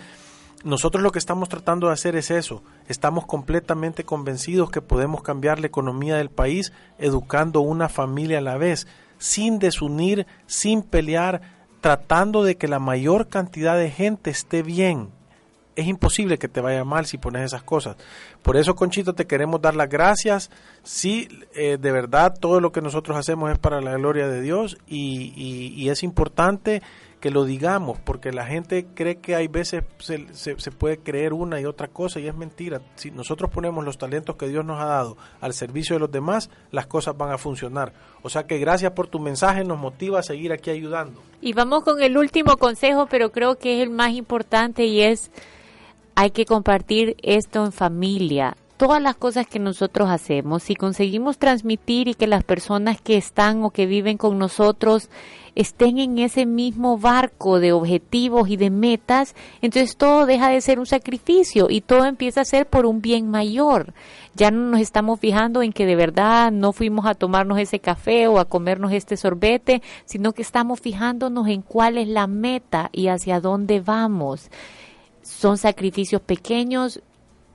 nosotros 0.63 1.03
lo 1.03 1.11
que 1.11 1.19
estamos 1.19 1.49
tratando 1.49 1.87
de 1.87 1.93
hacer 1.93 2.15
es 2.15 2.31
eso. 2.31 2.63
Estamos 2.87 3.25
completamente 3.25 4.03
convencidos 4.03 4.71
que 4.71 4.81
podemos 4.81 5.21
cambiar 5.21 5.59
la 5.59 5.67
economía 5.67 6.17
del 6.17 6.29
país 6.29 6.73
educando 6.97 7.61
una 7.61 7.89
familia 7.89 8.39
a 8.39 8.41
la 8.41 8.57
vez, 8.57 8.87
sin 9.17 9.59
desunir, 9.59 10.25
sin 10.45 10.81
pelear, 10.81 11.41
tratando 11.81 12.43
de 12.43 12.57
que 12.57 12.67
la 12.67 12.79
mayor 12.79 13.27
cantidad 13.27 13.77
de 13.77 13.91
gente 13.91 14.29
esté 14.29 14.63
bien. 14.63 15.09
Es 15.77 15.87
imposible 15.87 16.37
que 16.37 16.49
te 16.49 16.59
vaya 16.59 16.83
mal 16.83 17.05
si 17.05 17.17
pones 17.17 17.43
esas 17.43 17.63
cosas. 17.63 17.95
Por 18.41 18.57
eso, 18.57 18.75
Conchito, 18.75 19.13
te 19.13 19.27
queremos 19.27 19.61
dar 19.61 19.75
las 19.75 19.87
gracias. 19.87 20.49
Sí, 20.83 21.29
eh, 21.55 21.77
de 21.79 21.91
verdad, 21.91 22.33
todo 22.37 22.59
lo 22.59 22.71
que 22.71 22.81
nosotros 22.81 23.15
hacemos 23.15 23.51
es 23.51 23.59
para 23.59 23.79
la 23.79 23.93
gloria 23.93 24.27
de 24.27 24.41
Dios 24.41 24.77
y, 24.87 25.33
y 25.35 25.89
es 25.89 26.03
importante 26.03 26.81
que 27.19 27.31
lo 27.31 27.45
digamos, 27.45 27.97
porque 27.99 28.31
la 28.31 28.45
gente 28.45 28.85
cree 28.93 29.17
que 29.17 29.35
hay 29.35 29.47
veces 29.47 29.83
se, 29.97 30.27
se, 30.33 30.71
puede 30.71 30.99
creer 30.99 31.33
una 31.33 31.59
y 31.59 31.65
otra 31.65 31.87
cosa 31.87 32.19
y 32.19 32.27
es 32.27 32.35
mentira. 32.35 32.81
Si 32.95 33.09
nosotros 33.09 33.49
ponemos 33.49 33.83
los 33.83 33.97
talentos 33.97 34.35
que 34.35 34.47
Dios 34.47 34.63
nos 34.63 34.79
ha 34.79 34.85
dado 34.85 35.17
al 35.41 35.53
servicio 35.53 35.95
de 35.95 35.99
los 35.99 36.11
demás, 36.11 36.49
las 36.71 36.85
cosas 36.85 37.17
van 37.17 37.31
a 37.31 37.37
funcionar. 37.37 37.93
O 38.21 38.29
sea 38.29 38.45
que 38.45 38.59
gracias 38.59 38.91
por 38.91 39.07
tu 39.07 39.19
mensaje, 39.19 39.63
nos 39.63 39.79
motiva 39.79 40.19
a 40.19 40.23
seguir 40.23 40.51
aquí 40.51 40.69
ayudando. 40.69 41.21
Y 41.41 41.53
vamos 41.53 41.83
con 41.83 42.01
el 42.01 42.17
último 42.17 42.57
consejo, 42.57 43.07
pero 43.07 43.31
creo 43.31 43.55
que 43.55 43.77
es 43.77 43.83
el 43.83 43.89
más 43.89 44.11
importante 44.11 44.85
y 44.85 45.01
es, 45.01 45.31
hay 46.17 46.31
que 46.31 46.47
compartir 46.47 47.15
esto 47.21 47.63
en 47.63 47.71
familia 47.71 48.57
todas 48.77 49.01
las 49.01 49.15
cosas 49.15 49.47
que 49.47 49.57
nosotros 49.57 50.09
hacemos, 50.09 50.61
si 50.61 50.75
conseguimos 50.75 51.39
transmitir 51.39 52.07
y 52.07 52.13
que 52.13 52.27
las 52.27 52.43
personas 52.43 53.01
que 53.01 53.17
están 53.17 53.63
o 53.63 53.71
que 53.71 53.87
viven 53.87 54.17
con 54.17 54.37
nosotros 54.37 55.09
estén 55.55 55.97
en 55.97 56.19
ese 56.19 56.45
mismo 56.45 56.99
barco 56.99 57.59
de 57.59 57.71
objetivos 57.71 58.47
y 58.49 58.55
de 58.55 58.69
metas, 58.69 59.33
entonces 59.63 59.97
todo 59.97 60.27
deja 60.27 60.49
de 60.49 60.61
ser 60.61 60.77
un 60.77 60.85
sacrificio 60.85 61.67
y 61.71 61.81
todo 61.81 62.05
empieza 62.05 62.41
a 62.41 62.45
ser 62.45 62.67
por 62.67 62.85
un 62.85 63.01
bien 63.01 63.31
mayor. 63.31 63.95
Ya 64.35 64.51
no 64.51 64.69
nos 64.69 64.81
estamos 64.81 65.19
fijando 65.19 65.63
en 65.63 65.73
que 65.73 65.87
de 65.87 65.95
verdad 65.95 66.51
no 66.51 66.71
fuimos 66.71 67.07
a 67.07 67.15
tomarnos 67.15 67.57
ese 67.57 67.79
café 67.79 68.27
o 68.27 68.37
a 68.37 68.45
comernos 68.45 68.91
este 68.91 69.17
sorbete, 69.17 69.81
sino 70.05 70.33
que 70.33 70.43
estamos 70.43 70.79
fijándonos 70.79 71.47
en 71.47 71.63
cuál 71.63 71.97
es 71.97 72.07
la 72.07 72.27
meta 72.27 72.91
y 72.91 73.07
hacia 73.07 73.41
dónde 73.41 73.81
vamos. 73.81 74.51
Son 75.27 75.57
sacrificios 75.57 76.21
pequeños, 76.21 77.01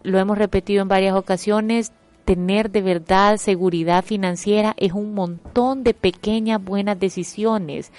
lo 0.03 0.19
hemos 0.19 0.37
repetido 0.37 0.83
en 0.83 0.89
varias 0.89 1.17
ocasiones, 1.17 1.91
tener 2.27 2.71
de 2.71 2.83
verdad 2.83 3.39
seguridad 3.39 4.05
financiera 4.05 4.75
es 4.77 4.93
un 4.93 5.15
montón 5.15 5.83
de 5.83 5.95
pequeñas 5.95 6.63
buenas 6.63 7.01
decisiones. 7.01 7.91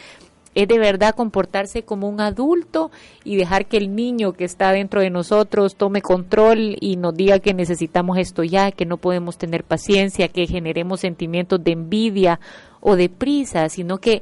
Es 0.54 0.68
de 0.68 0.78
verdad 0.78 1.16
comportarse 1.16 1.82
como 1.82 2.08
un 2.08 2.22
adulto 2.22 2.92
y 3.24 3.36
dejar 3.36 3.66
que 3.66 3.78
el 3.78 3.96
niño 3.96 4.34
que 4.34 4.46
está 4.46 4.72
dentro 4.72 5.02
de 5.02 5.10
nosotros 5.10 5.76
tome 5.76 6.04
control 6.04 6.78
y 6.80 6.96
nos 6.96 7.16
diga 7.16 7.40
que 7.40 7.56
necesitamos 7.56 8.20
esto 8.20 8.44
ya, 8.44 8.72
que 8.72 8.86
no 8.86 8.98
podemos 8.98 9.40
tener 9.40 9.64
paciencia, 9.64 10.28
que 10.28 10.46
generemos 10.46 11.00
sentimientos 11.00 11.64
de 11.64 11.72
envidia 11.72 12.40
o 12.80 12.96
de 12.96 13.10
prisa, 13.10 13.68
sino 13.70 13.98
que 13.98 14.22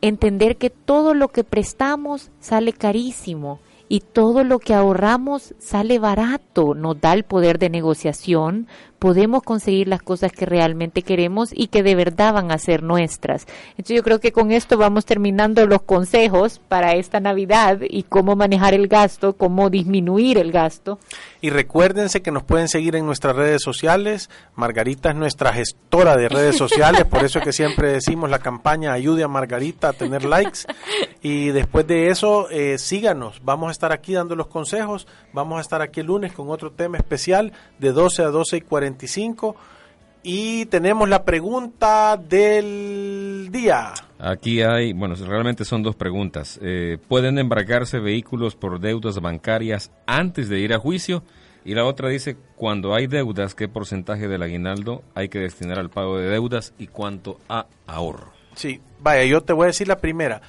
entender 0.00 0.56
que 0.56 0.68
todo 0.68 1.14
lo 1.14 1.28
que 1.28 1.44
prestamos 1.44 2.32
sale 2.40 2.72
carísimo 2.72 3.60
y 3.88 4.00
todo 4.00 4.44
lo 4.44 4.58
que 4.58 4.74
ahorramos 4.74 5.54
sale 5.58 5.98
barato, 5.98 6.74
nos 6.74 7.00
da 7.00 7.14
el 7.14 7.24
poder 7.24 7.58
de 7.58 7.70
negociación, 7.70 8.66
podemos 8.98 9.42
conseguir 9.42 9.88
las 9.88 10.02
cosas 10.02 10.32
que 10.32 10.46
realmente 10.46 11.02
queremos 11.02 11.50
y 11.52 11.68
que 11.68 11.82
de 11.82 11.94
verdad 11.94 12.34
van 12.34 12.50
a 12.50 12.58
ser 12.58 12.82
nuestras. 12.82 13.46
Entonces 13.70 13.96
yo 13.96 14.02
creo 14.02 14.20
que 14.20 14.32
con 14.32 14.50
esto 14.50 14.76
vamos 14.76 15.04
terminando 15.04 15.66
los 15.66 15.82
consejos 15.82 16.60
para 16.68 16.94
esta 16.94 17.20
Navidad 17.20 17.78
y 17.88 18.02
cómo 18.04 18.36
manejar 18.36 18.74
el 18.74 18.88
gasto, 18.88 19.34
cómo 19.34 19.70
disminuir 19.70 20.38
el 20.38 20.52
gasto. 20.52 20.98
Y 21.40 21.50
recuérdense 21.50 22.22
que 22.22 22.32
nos 22.32 22.42
pueden 22.42 22.68
seguir 22.68 22.96
en 22.96 23.06
nuestras 23.06 23.36
redes 23.36 23.62
sociales. 23.62 24.28
Margarita 24.56 25.10
es 25.10 25.16
nuestra 25.16 25.52
gestora 25.52 26.16
de 26.16 26.28
redes 26.28 26.56
sociales, 26.58 27.04
por 27.04 27.24
eso 27.24 27.38
es 27.38 27.44
que 27.44 27.52
siempre 27.52 27.92
decimos 27.92 28.30
la 28.30 28.40
campaña 28.40 28.92
ayude 28.92 29.22
a 29.22 29.28
Margarita 29.28 29.90
a 29.90 29.92
tener 29.92 30.24
likes. 30.24 30.60
Y 31.22 31.48
después 31.48 31.86
de 31.86 32.10
eso, 32.10 32.50
eh, 32.50 32.78
síganos. 32.78 33.40
Vamos 33.44 33.68
a 33.68 33.72
estar 33.72 33.92
aquí 33.92 34.14
dando 34.14 34.34
los 34.34 34.48
consejos. 34.48 35.06
Vamos 35.32 35.58
a 35.58 35.60
estar 35.60 35.82
aquí 35.82 36.00
el 36.00 36.06
lunes 36.06 36.32
con 36.32 36.50
otro 36.50 36.72
tema 36.72 36.96
especial 36.96 37.52
de 37.78 37.92
12 37.92 38.22
a 38.22 38.28
12 38.28 38.56
y 38.56 38.60
40 38.62 38.87
y 40.22 40.66
tenemos 40.66 41.08
la 41.08 41.24
pregunta 41.24 42.16
del 42.16 43.48
día. 43.50 43.94
Aquí 44.18 44.62
hay, 44.62 44.92
bueno, 44.92 45.14
realmente 45.14 45.64
son 45.64 45.82
dos 45.82 45.96
preguntas. 45.96 46.58
Eh, 46.62 46.98
¿Pueden 47.08 47.38
embarcarse 47.38 47.98
vehículos 47.98 48.56
por 48.56 48.80
deudas 48.80 49.20
bancarias 49.20 49.90
antes 50.06 50.48
de 50.48 50.60
ir 50.60 50.74
a 50.74 50.78
juicio? 50.78 51.22
Y 51.64 51.74
la 51.74 51.84
otra 51.84 52.08
dice, 52.08 52.36
cuando 52.56 52.94
hay 52.94 53.06
deudas, 53.06 53.54
¿qué 53.54 53.68
porcentaje 53.68 54.26
del 54.26 54.42
aguinaldo 54.42 55.02
hay 55.14 55.28
que 55.28 55.38
destinar 55.38 55.78
al 55.78 55.90
pago 55.90 56.18
de 56.18 56.28
deudas 56.28 56.74
y 56.78 56.86
cuánto 56.88 57.38
a 57.48 57.66
ahorro? 57.86 58.32
Sí, 58.54 58.80
vaya, 59.00 59.24
yo 59.24 59.42
te 59.42 59.52
voy 59.52 59.64
a 59.64 59.66
decir 59.68 59.86
la 59.86 59.98
primera. 59.98 60.40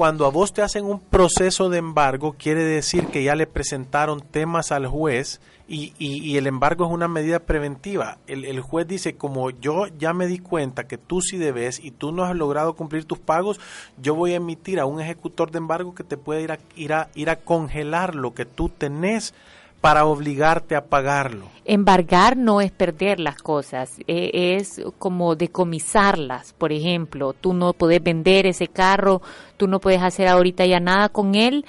Cuando 0.00 0.24
a 0.24 0.30
vos 0.30 0.54
te 0.54 0.62
hacen 0.62 0.86
un 0.86 0.98
proceso 0.98 1.68
de 1.68 1.76
embargo, 1.76 2.34
quiere 2.38 2.64
decir 2.64 3.08
que 3.08 3.22
ya 3.22 3.34
le 3.34 3.46
presentaron 3.46 4.22
temas 4.22 4.72
al 4.72 4.86
juez 4.86 5.42
y, 5.68 5.92
y, 5.98 6.38
el 6.38 6.46
embargo 6.46 6.86
es 6.86 6.90
una 6.90 7.06
medida 7.06 7.40
preventiva. 7.40 8.16
El, 8.26 8.46
el, 8.46 8.62
juez 8.62 8.88
dice, 8.88 9.16
como 9.16 9.50
yo 9.50 9.88
ya 9.98 10.14
me 10.14 10.26
di 10.26 10.38
cuenta 10.38 10.84
que 10.88 10.96
tú 10.96 11.20
sí 11.20 11.36
debes 11.36 11.84
y 11.84 11.90
tú 11.90 12.12
no 12.12 12.24
has 12.24 12.34
logrado 12.34 12.76
cumplir 12.76 13.04
tus 13.04 13.18
pagos, 13.18 13.60
yo 14.00 14.14
voy 14.14 14.32
a 14.32 14.36
emitir 14.36 14.80
a 14.80 14.86
un 14.86 15.02
ejecutor 15.02 15.50
de 15.50 15.58
embargo 15.58 15.94
que 15.94 16.02
te 16.02 16.16
puede 16.16 16.40
ir 16.40 16.52
a, 16.52 16.58
ir 16.76 16.94
a, 16.94 17.10
ir 17.14 17.28
a 17.28 17.36
congelar 17.36 18.14
lo 18.14 18.32
que 18.32 18.46
tú 18.46 18.70
tenés 18.70 19.34
para 19.80 20.04
obligarte 20.04 20.76
a 20.76 20.84
pagarlo. 20.84 21.46
Embargar 21.64 22.36
no 22.36 22.60
es 22.60 22.70
perder 22.70 23.20
las 23.20 23.36
cosas, 23.36 23.98
e, 24.06 24.56
es 24.56 24.80
como 24.98 25.36
decomisarlas. 25.36 26.52
Por 26.52 26.72
ejemplo, 26.72 27.32
tú 27.32 27.54
no 27.54 27.72
puedes 27.72 28.02
vender 28.02 28.46
ese 28.46 28.68
carro, 28.68 29.22
tú 29.56 29.68
no 29.68 29.80
puedes 29.80 30.02
hacer 30.02 30.28
ahorita 30.28 30.66
ya 30.66 30.80
nada 30.80 31.08
con 31.08 31.34
él 31.34 31.64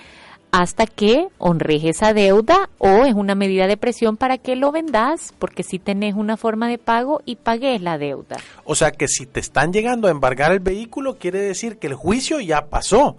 hasta 0.52 0.86
que 0.86 1.28
honres 1.38 1.84
esa 1.86 2.13
deuda 2.13 2.69
o 2.78 3.06
es 3.06 3.13
una 3.13 3.36
medida 3.36 3.67
de 3.67 3.78
presión 3.78 4.17
para 4.17 4.38
que 4.38 4.56
lo 4.56 4.71
vendas, 4.71 5.34
porque 5.39 5.63
si 5.63 5.80
tenés 5.80 6.13
una 6.15 6.36
forma 6.36 6.67
de 6.67 6.78
pago 6.78 7.21
y 7.26 7.38
pagues 7.38 7.82
la 7.82 7.97
deuda. 7.97 8.38
O 8.65 8.76
sea 8.76 8.91
que 8.91 9.08
si 9.08 9.26
te 9.26 9.39
están 9.39 9.71
llegando 9.71 10.08
a 10.08 10.12
embargar 10.12 10.52
el 10.52 10.60
vehículo, 10.60 11.17
quiere 11.17 11.39
decir 11.39 11.78
que 11.78 11.88
el 11.88 11.93
juicio 11.93 12.39
ya 12.41 12.65
pasó. 12.65 13.15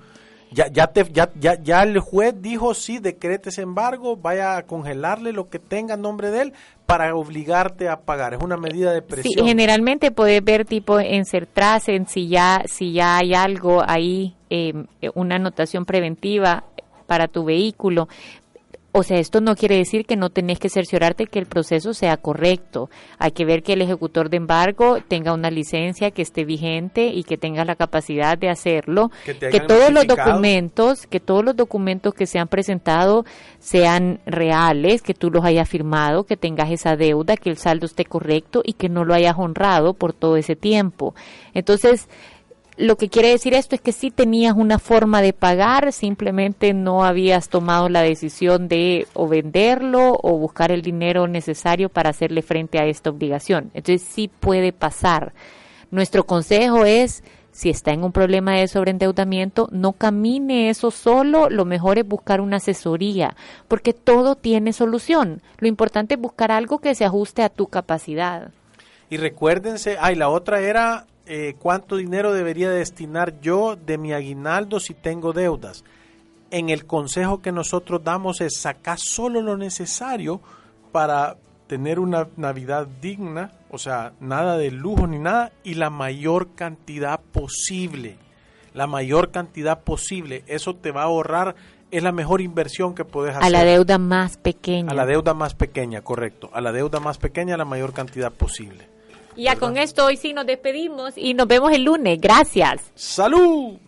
Ya, 0.55 0.69
ya, 0.69 0.87
te, 0.89 1.11
ya, 1.13 1.31
ya, 1.41 1.61
ya 1.63 1.83
el 1.83 1.99
juez 1.99 2.35
dijo, 2.41 2.75
sí, 2.75 2.99
decrete 2.99 3.49
ese 3.49 3.63
embargo, 3.63 4.17
vaya 4.17 4.57
a 4.57 4.63
congelarle 4.65 5.33
lo 5.33 5.49
que 5.49 5.59
tenga 5.59 5.95
en 5.95 6.03
nombre 6.03 6.31
de 6.31 6.43
él 6.43 6.53
para 6.87 7.15
obligarte 7.15 7.89
a 7.89 8.01
pagar. 8.01 8.35
Es 8.35 8.43
una 8.43 8.57
medida 8.57 8.93
de 8.93 9.01
presión. 9.01 9.33
Sí, 9.33 9.49
generalmente 9.49 10.11
puedes 10.11 10.45
ver 10.45 10.67
tipo 10.67 11.01
en 11.01 11.25
Certrasen 11.25 12.07
si 12.07 12.29
ya, 12.29 12.63
si 12.67 12.93
ya 12.93 13.17
hay 13.17 13.35
algo 13.35 13.83
ahí, 13.87 14.35
eh, 14.51 14.75
una 15.15 15.37
anotación 15.37 15.87
preventiva 15.87 16.65
para 17.07 17.29
tu 17.29 17.45
vehículo. 17.45 18.09
O 18.95 19.03
sea, 19.03 19.19
esto 19.19 19.41
no 19.41 19.57
quiere 19.57 19.79
decir 19.79 20.05
que 20.05 20.17
no 20.17 20.29
tenés 20.29 20.59
que 20.59 20.69
cerciorarte 20.69 21.27
que 21.27 21.39
el 21.39 21.47
proceso 21.47 21.95
sea 21.95 22.19
correcto. 22.19 22.91
Hay 23.19 23.33
que 23.33 23.47
ver 23.47 23.63
que 23.63 23.73
el 23.73 23.81
ejecutor 23.81 24.29
de 24.29 24.37
embargo 24.37 24.99
tenga 25.09 25.33
una 25.33 25.51
licencia 25.51 26.11
que 26.11 26.21
esté 26.21 26.45
vigente 26.45 27.07
y 27.07 27.25
que 27.25 27.39
tenga 27.39 27.65
la 27.65 27.75
capacidad 27.75 28.37
de 28.37 28.51
hacerlo. 28.51 29.11
Que, 29.25 29.61
todos 29.61 29.91
los 29.91 30.07
documentos, 30.07 31.07
que 31.07 31.21
todos 31.21 31.43
los 31.43 31.57
documentos 31.57 32.13
que 32.13 32.27
se 32.27 32.39
han 32.39 32.49
presentado 32.49 33.25
sean 33.61 34.21
reales, 34.27 35.01
que 35.01 35.15
tú 35.15 35.31
los 35.31 35.43
hayas 35.43 35.71
firmado, 35.71 36.25
que 36.25 36.37
tengas 36.37 36.71
esa 36.71 36.95
deuda, 36.95 37.39
que 37.39 37.49
el 37.49 37.57
saldo 37.57 37.87
esté 37.87 38.05
correcto 38.05 38.61
y 38.63 38.75
que 38.75 38.91
no 38.91 39.07
lo 39.07 39.15
hayas 39.15 39.39
honrado 39.39 39.95
por 39.95 40.13
todo 40.13 40.37
ese 40.37 40.55
tiempo. 40.55 41.15
Entonces, 41.55 42.09
lo 42.77 42.97
que 42.97 43.09
quiere 43.09 43.29
decir 43.29 43.53
esto 43.55 43.75
es 43.75 43.81
que 43.81 43.93
si 43.93 44.11
tenías 44.11 44.55
una 44.57 44.79
forma 44.79 45.21
de 45.21 45.33
pagar, 45.33 45.93
simplemente 45.93 46.73
no 46.73 47.05
habías 47.05 47.49
tomado 47.49 47.89
la 47.89 48.01
decisión 48.01 48.67
de 48.69 49.07
o 49.13 49.29
venderlo 49.29 50.19
o 50.23 50.39
buscar 50.39 50.73
el 50.73 50.81
dinero 50.81 51.29
necesario 51.29 51.91
para 51.91 52.11
hacerle 52.11 52.41
frente 52.41 52.79
a 52.79 52.87
esta 52.87 53.11
obligación. 53.11 53.71
Entonces 53.75 54.03
sí 54.03 54.29
puede 54.29 54.73
pasar. 54.73 55.35
Nuestro 55.91 56.25
consejo 56.25 56.87
es, 56.87 57.23
si 57.51 57.69
está 57.69 57.93
en 57.93 58.05
un 58.05 58.13
problema 58.13 58.55
de 58.55 58.67
sobreendeudamiento, 58.67 59.69
no 59.71 59.93
camine 59.93 60.71
eso 60.71 60.91
solo, 60.91 61.51
lo 61.51 61.67
mejor 61.67 61.99
es 61.99 62.09
buscar 62.09 62.41
una 62.41 62.57
asesoría, 62.57 63.37
porque 63.69 63.93
todo 63.93 64.35
tiene 64.35 64.73
solución. 64.73 65.43
Lo 65.59 65.69
importante 65.69 66.15
es 66.15 66.21
buscar 66.21 66.51
algo 66.51 66.79
que 66.79 66.95
se 66.95 67.05
ajuste 67.05 67.43
a 67.43 67.51
tu 67.51 67.67
capacidad. 67.67 68.51
Y 69.11 69.19
recuérdense, 69.19 69.99
ay, 70.01 70.15
la 70.15 70.31
otra 70.31 70.61
era 70.61 71.05
eh, 71.35 71.57
cuánto 71.59 71.97
dinero 71.97 72.35
debería 72.35 72.69
destinar 72.69 73.41
yo 73.41 73.75
de 73.75 73.97
mi 73.97 74.13
aguinaldo 74.13 74.79
si 74.81 74.93
tengo 74.93 75.33
deudas. 75.33 75.83
En 76.51 76.69
el 76.69 76.85
consejo 76.85 77.41
que 77.41 77.53
nosotros 77.53 78.05
damos 78.05 78.43
es 78.43 78.59
sacar 78.59 78.99
solo 78.99 79.41
lo 79.41 79.57
necesario 79.57 80.43
para 80.93 81.39
tener 81.69 82.01
una 82.01 82.29
Navidad 82.37 82.87
digna, 83.01 83.51
o 83.71 83.79
sea, 83.79 84.13
nada 84.21 84.59
de 84.59 84.73
lujo 84.73 85.07
ni 85.07 85.19
nada, 85.19 85.53
y 85.65 85.73
la 85.73 85.89
mayor 85.89 86.49
cantidad 86.55 87.19
posible. 87.19 88.19
La 88.75 88.87
mayor 88.87 89.31
cantidad 89.31 89.81
posible. 89.81 90.45
Eso 90.49 90.77
te 90.77 90.91
va 90.91 91.01
a 91.01 91.05
ahorrar, 91.05 91.55
es 91.91 92.03
la 92.03 92.13
mejor 92.13 92.43
inversión 92.43 92.95
que 92.95 93.07
puedes 93.07 93.35
hacer. 93.35 93.47
A 93.47 93.49
la 93.49 93.65
deuda 93.65 93.97
más 93.97 94.37
pequeña. 94.37 94.91
A 94.91 94.95
la 94.95 95.07
deuda 95.07 95.33
más 95.33 95.55
pequeña, 95.55 96.03
correcto. 96.03 96.51
A 96.53 96.61
la 96.61 96.73
deuda 96.73 97.01
más 97.01 97.17
pequeña, 97.17 97.57
la 97.57 97.65
mayor 97.65 97.95
cantidad 97.95 98.31
posible. 98.31 98.93
Ya 99.37 99.57
con 99.57 99.77
esto 99.77 100.05
hoy 100.07 100.17
sí 100.17 100.33
nos 100.33 100.47
despedimos 100.47 101.15
y 101.17 101.35
nos 101.35 101.47
vemos 101.47 101.73
el 101.73 101.85
lunes. 101.85 102.21
Gracias. 102.21 102.93
¡Salud! 102.95 103.79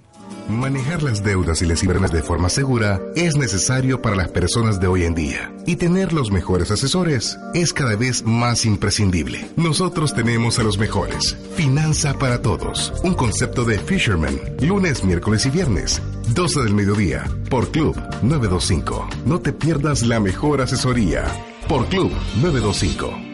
Manejar 0.48 1.02
las 1.02 1.24
deudas 1.24 1.62
y 1.62 1.66
las 1.66 1.82
inversiones 1.82 2.12
de 2.12 2.22
forma 2.22 2.48
segura 2.50 3.00
es 3.16 3.36
necesario 3.36 4.02
para 4.02 4.14
las 4.14 4.28
personas 4.28 4.78
de 4.78 4.86
hoy 4.86 5.04
en 5.04 5.14
día. 5.14 5.52
Y 5.66 5.76
tener 5.76 6.12
los 6.12 6.30
mejores 6.30 6.70
asesores 6.70 7.38
es 7.54 7.72
cada 7.72 7.96
vez 7.96 8.24
más 8.24 8.66
imprescindible. 8.66 9.46
Nosotros 9.56 10.14
tenemos 10.14 10.58
a 10.58 10.62
los 10.62 10.78
mejores. 10.78 11.36
Finanza 11.54 12.14
para 12.14 12.42
todos. 12.42 12.92
Un 13.04 13.14
concepto 13.14 13.64
de 13.64 13.78
Fisherman. 13.78 14.38
Lunes, 14.60 15.02
miércoles 15.02 15.46
y 15.46 15.50
viernes. 15.50 16.02
12 16.34 16.62
del 16.62 16.74
mediodía. 16.74 17.24
Por 17.48 17.70
Club 17.70 17.96
925. 18.22 19.08
No 19.24 19.40
te 19.40 19.52
pierdas 19.52 20.02
la 20.02 20.20
mejor 20.20 20.60
asesoría. 20.60 21.24
Por 21.68 21.86
Club 21.86 22.12
925. 22.42 23.33